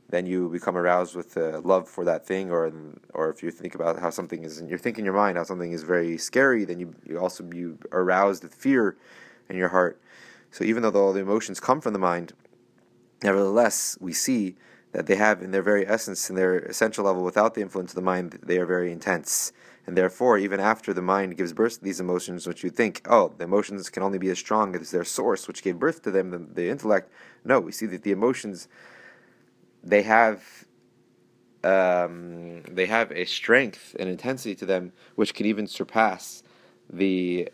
then 0.09 0.27
you 0.27 0.49
become 0.49 0.77
aroused 0.77 1.17
with 1.17 1.37
uh, 1.37 1.61
love 1.61 1.89
for 1.89 2.05
that 2.05 2.27
thing, 2.27 2.51
or 2.51 2.73
or 3.13 3.31
if 3.31 3.43
you 3.43 3.51
think 3.51 3.75
about 3.75 3.99
how 3.99 4.11
something 4.11 4.45
is, 4.45 4.59
and 4.59 4.69
you're 4.69 4.79
thinking 4.79 5.03
in 5.03 5.07
your 5.07 5.15
mind 5.15 5.37
how 5.37 5.45
something 5.45 5.73
is 5.73 5.83
very 5.83 6.17
scary, 6.17 6.65
then 6.65 6.79
you 6.79 6.95
you 7.05 7.19
also 7.19 7.43
be 7.43 7.73
aroused 7.93 8.43
with 8.43 8.55
fear 8.55 8.97
in 9.49 9.57
your 9.57 9.69
heart. 9.69 10.01
So 10.51 10.65
even 10.65 10.83
though 10.83 10.93
all 10.95 11.13
the 11.13 11.21
emotions 11.21 11.61
come 11.61 11.81
from 11.81 11.93
the 11.93 11.99
mind, 11.99 12.33
nevertheless 13.23 13.99
we 14.01 14.13
see 14.13 14.57
that 14.93 15.07
they 15.07 15.17
have 15.17 15.43
in 15.43 15.51
their 15.51 15.63
very 15.63 15.87
essence, 15.87 16.31
in 16.31 16.37
their 16.37 16.59
essential 16.59 17.05
level, 17.05 17.23
without 17.23 17.55
the 17.55 17.61
influence 17.61 17.91
of 17.91 17.97
the 17.97 18.03
mind, 18.03 18.39
they 18.43 18.59
are 18.59 18.65
very 18.67 18.91
intense. 18.91 19.53
And 19.87 19.97
therefore, 19.97 20.39
even 20.39 20.59
after 20.59 20.93
the 20.93 21.03
mind 21.03 21.37
gives 21.37 21.53
birth 21.53 21.79
to 21.79 21.85
these 21.85 22.01
emotions, 22.01 22.47
which 22.47 22.65
you 22.65 22.71
think, 22.71 23.03
oh, 23.09 23.33
the 23.37 23.45
emotions 23.45 23.89
can 23.91 24.03
only 24.03 24.19
be 24.19 24.31
as 24.31 24.39
strong 24.39 24.75
as 24.75 24.91
their 24.91 25.05
source, 25.05 25.47
which 25.47 25.63
gave 25.63 25.79
birth 25.79 26.03
to 26.03 26.11
them, 26.11 26.31
the, 26.31 26.39
the 26.39 26.69
intellect. 26.69 27.13
No, 27.45 27.61
we 27.61 27.73
see 27.73 27.87
that 27.87 28.03
the 28.03 28.11
emotions 28.11 28.69
they 29.87 30.03
have 30.03 30.43
um, 31.65 32.63
they 32.63 32.87
have 32.87 33.11
a 33.13 33.25
strength 33.25 33.97
and 33.99 34.09
intensity 34.09 34.55
to 34.57 34.67
them 34.67 34.93
which 35.15 35.35
can 35.35 35.47
even 35.47 35.67
surpass 35.67 36.43
the 36.91 37.49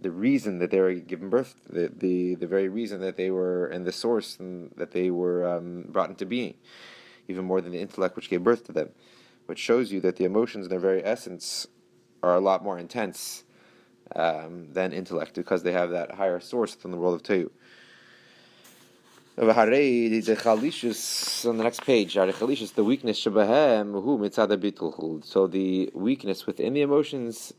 the 0.00 0.10
reason 0.10 0.58
that 0.58 0.70
they 0.70 0.80
were 0.80 0.94
given 0.94 1.30
birth, 1.30 1.54
the 1.70 1.90
the, 1.96 2.34
the 2.34 2.46
very 2.46 2.68
reason 2.68 3.00
that 3.00 3.16
they 3.16 3.30
were 3.30 3.66
and 3.66 3.86
the 3.86 3.92
source 3.92 4.38
and 4.38 4.72
that 4.76 4.90
they 4.90 5.10
were 5.10 5.46
um, 5.48 5.84
brought 5.88 6.10
into 6.10 6.26
being, 6.26 6.54
even 7.28 7.44
more 7.44 7.60
than 7.60 7.72
the 7.72 7.80
intellect 7.80 8.16
which 8.16 8.28
gave 8.28 8.42
birth 8.42 8.64
to 8.64 8.72
them, 8.72 8.90
which 9.46 9.58
shows 9.58 9.92
you 9.92 10.00
that 10.00 10.16
the 10.16 10.24
emotions 10.24 10.66
in 10.66 10.70
their 10.70 10.80
very 10.80 11.04
essence 11.04 11.66
are 12.22 12.34
a 12.34 12.40
lot 12.40 12.64
more 12.64 12.78
intense 12.78 13.44
um, 14.16 14.72
than 14.72 14.92
intellect 14.92 15.34
because 15.34 15.62
they 15.62 15.72
have 15.72 15.90
that 15.90 16.12
higher 16.12 16.40
source 16.40 16.74
than 16.74 16.90
the 16.90 16.96
world 16.96 17.14
of 17.14 17.22
Tehu. 17.22 17.50
The 19.36 19.46
chalishus 19.46 21.48
on 21.48 21.56
the 21.56 21.64
next 21.64 21.84
page, 21.84 22.14
the 22.14 22.84
weakness 22.84 23.26
So 25.24 25.46
the 25.48 25.90
weakness 25.92 26.46
within 26.46 26.74
the 26.74 26.82
emotions 26.82 27.52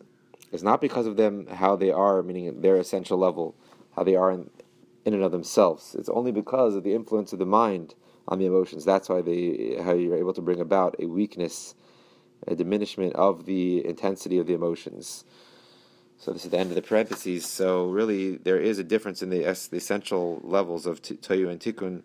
is 0.54 0.64
not 0.64 0.80
because 0.80 1.06
of 1.06 1.18
them 1.18 1.48
how 1.48 1.76
they 1.76 1.92
are, 1.92 2.24
meaning 2.24 2.62
their 2.62 2.78
essential 2.78 3.18
level, 3.18 3.56
how 3.94 4.06
they 4.06 4.16
are 4.16 4.32
in, 4.32 4.50
in 5.04 5.16
and 5.16 5.24
of 5.24 5.34
themselves. 5.34 5.98
It's 6.00 6.08
only 6.08 6.32
because 6.32 6.76
of 6.76 6.86
the 6.86 6.94
influence 6.94 7.34
of 7.34 7.40
the 7.40 7.46
mind 7.46 7.94
on 8.26 8.40
the 8.40 8.46
emotions. 8.46 8.86
That's 8.86 9.10
why 9.10 9.22
they 9.22 9.76
how 9.84 9.96
you're 9.96 10.16
able 10.16 10.34
to 10.34 10.42
bring 10.42 10.62
about 10.62 10.96
a 11.00 11.08
weakness, 11.08 11.76
a 12.48 12.56
diminishment 12.56 13.16
of 13.16 13.46
the 13.46 13.86
intensity 13.86 14.38
of 14.38 14.48
the 14.48 14.54
emotions. 14.54 15.26
So 16.18 16.32
this 16.32 16.46
is 16.46 16.52
the 16.52 16.58
end 16.58 16.70
of 16.70 16.76
the 16.76 16.82
parentheses. 16.82 17.46
So 17.46 17.88
really, 17.88 18.38
there 18.38 18.60
is 18.60 18.80
a 18.80 18.84
difference 18.84 19.22
in 19.22 19.30
the, 19.30 19.44
the 19.44 19.78
essential 19.78 20.42
levels 20.44 20.86
of 20.86 21.02
t- 21.02 21.16
Toyu 21.16 21.50
and 21.50 21.60
Tikkun. 21.60 22.04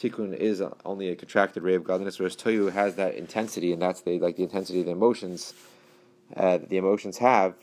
Tikkun 0.00 0.34
is 0.34 0.62
only 0.84 1.08
a 1.08 1.16
contracted 1.16 1.62
ray 1.62 1.74
of 1.74 1.84
godliness, 1.84 2.18
whereas 2.18 2.34
Toyu 2.34 2.72
has 2.72 2.94
that 2.96 3.14
intensity, 3.14 3.72
and 3.72 3.82
that's 3.82 4.00
the 4.00 4.18
like 4.18 4.36
the 4.36 4.42
intensity 4.42 4.80
of 4.80 4.86
the 4.86 4.92
emotions 4.92 5.52
uh, 6.36 6.58
that 6.58 6.68
the 6.70 6.78
emotions 6.78 7.18
have 7.18 7.54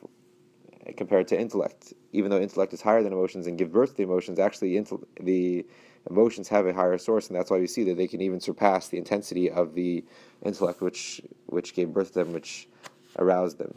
compared 0.96 1.28
to 1.30 1.40
intellect. 1.40 1.94
Even 2.14 2.30
though 2.32 2.40
intellect 2.40 2.74
is 2.74 2.82
higher 2.82 3.04
than 3.04 3.12
emotions 3.12 3.48
and 3.48 3.58
give 3.58 3.72
birth 3.72 3.92
to 3.92 3.98
the 3.98 4.04
emotions, 4.04 4.40
actually 4.40 4.80
the 5.20 5.66
emotions 6.10 6.48
have 6.48 6.66
a 6.68 6.74
higher 6.74 6.98
source, 6.98 7.28
and 7.28 7.36
that's 7.36 7.50
why 7.50 7.60
we 7.60 7.68
see 7.68 7.84
that 7.84 7.98
they 7.98 8.08
can 8.08 8.22
even 8.22 8.40
surpass 8.40 8.88
the 8.88 8.98
intensity 8.98 9.50
of 9.50 9.74
the 9.74 10.06
intellect, 10.44 10.80
which 10.82 11.22
which 11.48 11.74
gave 11.74 11.92
birth 11.92 12.10
to 12.14 12.20
them, 12.20 12.34
which 12.34 12.70
aroused 13.18 13.58
them. 13.58 13.74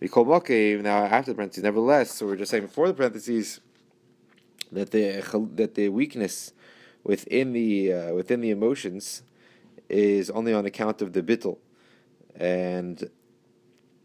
We 0.00 0.08
call 0.08 0.24
Mokev 0.24 0.82
now 0.82 1.04
after 1.04 1.30
the 1.32 1.36
parentheses. 1.36 1.62
Nevertheless, 1.62 2.10
so 2.12 2.26
we're 2.26 2.36
just 2.36 2.50
saying 2.50 2.64
before 2.64 2.88
the 2.88 2.94
parentheses 2.94 3.60
that 4.72 4.92
the 4.92 5.22
that 5.56 5.74
the 5.74 5.90
weakness 5.90 6.54
within 7.04 7.52
the 7.52 7.92
uh, 7.92 8.14
within 8.14 8.40
the 8.40 8.48
emotions 8.48 9.22
is 9.90 10.30
only 10.30 10.54
on 10.54 10.64
account 10.64 11.02
of 11.02 11.12
the 11.12 11.22
bittel, 11.22 11.58
and 12.34 13.10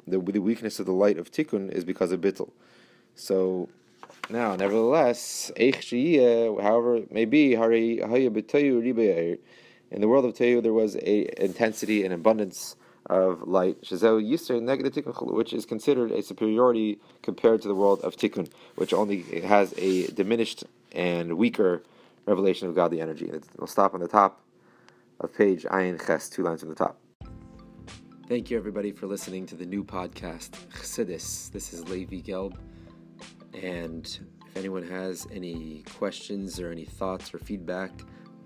the, 0.06 0.20
the 0.20 0.40
weakness 0.40 0.82
of 0.82 0.86
the 0.86 0.92
light 0.92 1.18
of 1.18 1.32
tikkun 1.32 1.72
is 1.72 1.86
because 1.86 2.12
of 2.12 2.20
bittul. 2.20 2.52
So 3.14 3.70
now, 4.30 4.58
nevertheless, 4.58 5.50
however 5.58 6.98
it 6.98 7.12
may 7.12 7.26
be, 7.26 7.54
in 7.54 7.60
the 10.02 10.08
world 10.08 10.26
of 10.26 10.34
Tayu 10.34 10.62
there 10.62 10.74
was 10.74 10.98
a 10.98 11.42
intensity 11.42 12.04
and 12.04 12.14
abundance 12.14 12.76
of 13.08 13.44
light, 13.48 13.78
which 13.82 15.54
is 15.54 15.66
considered 15.66 16.12
a 16.12 16.24
superiority 16.24 17.00
compared 17.22 17.62
to 17.62 17.68
the 17.68 17.76
world 17.76 18.02
of 18.02 18.16
Tikkun, 18.16 18.50
which 18.76 18.94
only 18.94 19.22
has 19.42 19.74
a 19.78 20.08
diminished 20.08 20.64
and 20.92 21.38
weaker 21.38 21.84
revelation 22.26 22.68
of 22.68 22.76
godly 22.76 23.02
energy. 23.02 23.32
we'll 23.58 23.68
stop 23.68 23.94
on 23.94 24.00
the 24.00 24.08
top 24.08 24.42
of 25.20 25.34
page 25.34 25.64
Ayin 25.64 26.04
Ches, 26.04 26.30
two 26.30 26.44
lines 26.44 26.62
from 26.62 26.70
the 26.70 26.76
top. 26.76 27.00
Thank 28.28 28.50
you, 28.50 28.58
everybody, 28.58 28.92
for 28.92 29.06
listening 29.06 29.46
to 29.48 29.56
the 29.56 29.68
new 29.68 29.84
podcast, 29.84 30.50
Chassidus. 30.74 31.52
This 31.52 31.74
is 31.74 31.88
Levi 31.88 32.22
Gelb. 32.22 32.58
And 33.62 34.06
if 34.48 34.58
anyone 34.58 34.84
has 34.84 35.28
any 35.32 35.84
questions 35.96 36.60
or 36.60 36.72
any 36.72 36.86
thoughts 36.86 37.34
or 37.34 37.38
feedback, 37.38 37.92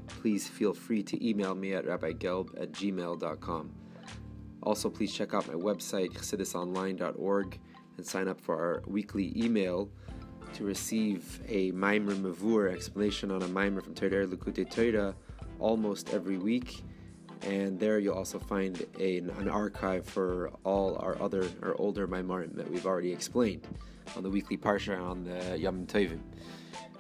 please 0.07 0.47
feel 0.47 0.73
free 0.73 1.01
to 1.03 1.27
email 1.27 1.55
me 1.55 1.73
at 1.73 1.85
rabbigelb 1.85 2.61
at 2.61 2.73
gmail.com. 2.73 3.71
Also, 4.63 4.89
please 4.89 5.13
check 5.13 5.33
out 5.33 5.47
my 5.47 5.53
website, 5.53 6.11
chassidusonline.org, 6.11 7.59
and 7.97 8.05
sign 8.05 8.27
up 8.27 8.39
for 8.41 8.55
our 8.55 8.83
weekly 8.87 9.33
email 9.35 9.89
to 10.53 10.63
receive 10.63 11.39
a 11.47 11.71
Maimer 11.71 12.15
Mavur 12.15 12.71
explanation 12.71 13.31
on 13.31 13.41
a 13.41 13.47
Maimer 13.47 13.83
from 13.83 13.93
Torah 13.93 14.27
Likutei 14.27 14.69
Torah 14.69 15.15
almost 15.59 16.13
every 16.13 16.37
week. 16.37 16.83
And 17.43 17.79
there 17.79 17.99
you'll 17.99 18.15
also 18.15 18.37
find 18.37 18.85
a, 18.99 19.19
an 19.19 19.47
archive 19.47 20.05
for 20.05 20.51
all 20.65 20.97
our 20.97 21.21
other 21.21 21.47
or 21.61 21.79
older 21.79 22.07
Maimarim 22.07 22.53
that 22.55 22.69
we've 22.69 22.85
already 22.85 23.13
explained 23.13 23.65
on 24.17 24.23
the 24.23 24.29
weekly 24.29 24.57
Parsha 24.57 24.99
on 24.99 25.23
the 25.23 25.57
Yom 25.57 25.85
Tovim. 25.85 26.19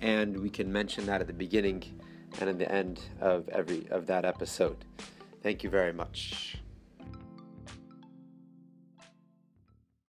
and 0.00 0.38
we 0.40 0.50
can 0.50 0.72
mention 0.72 1.06
that 1.06 1.20
at 1.20 1.26
the 1.26 1.32
beginning 1.32 1.82
and 2.40 2.50
at 2.50 2.58
the 2.58 2.70
end 2.70 3.00
of 3.20 3.48
every 3.48 3.86
of 3.90 4.06
that 4.06 4.24
episode. 4.24 4.84
Thank 5.42 5.62
you 5.62 5.70
very 5.70 5.92
much. 5.92 6.58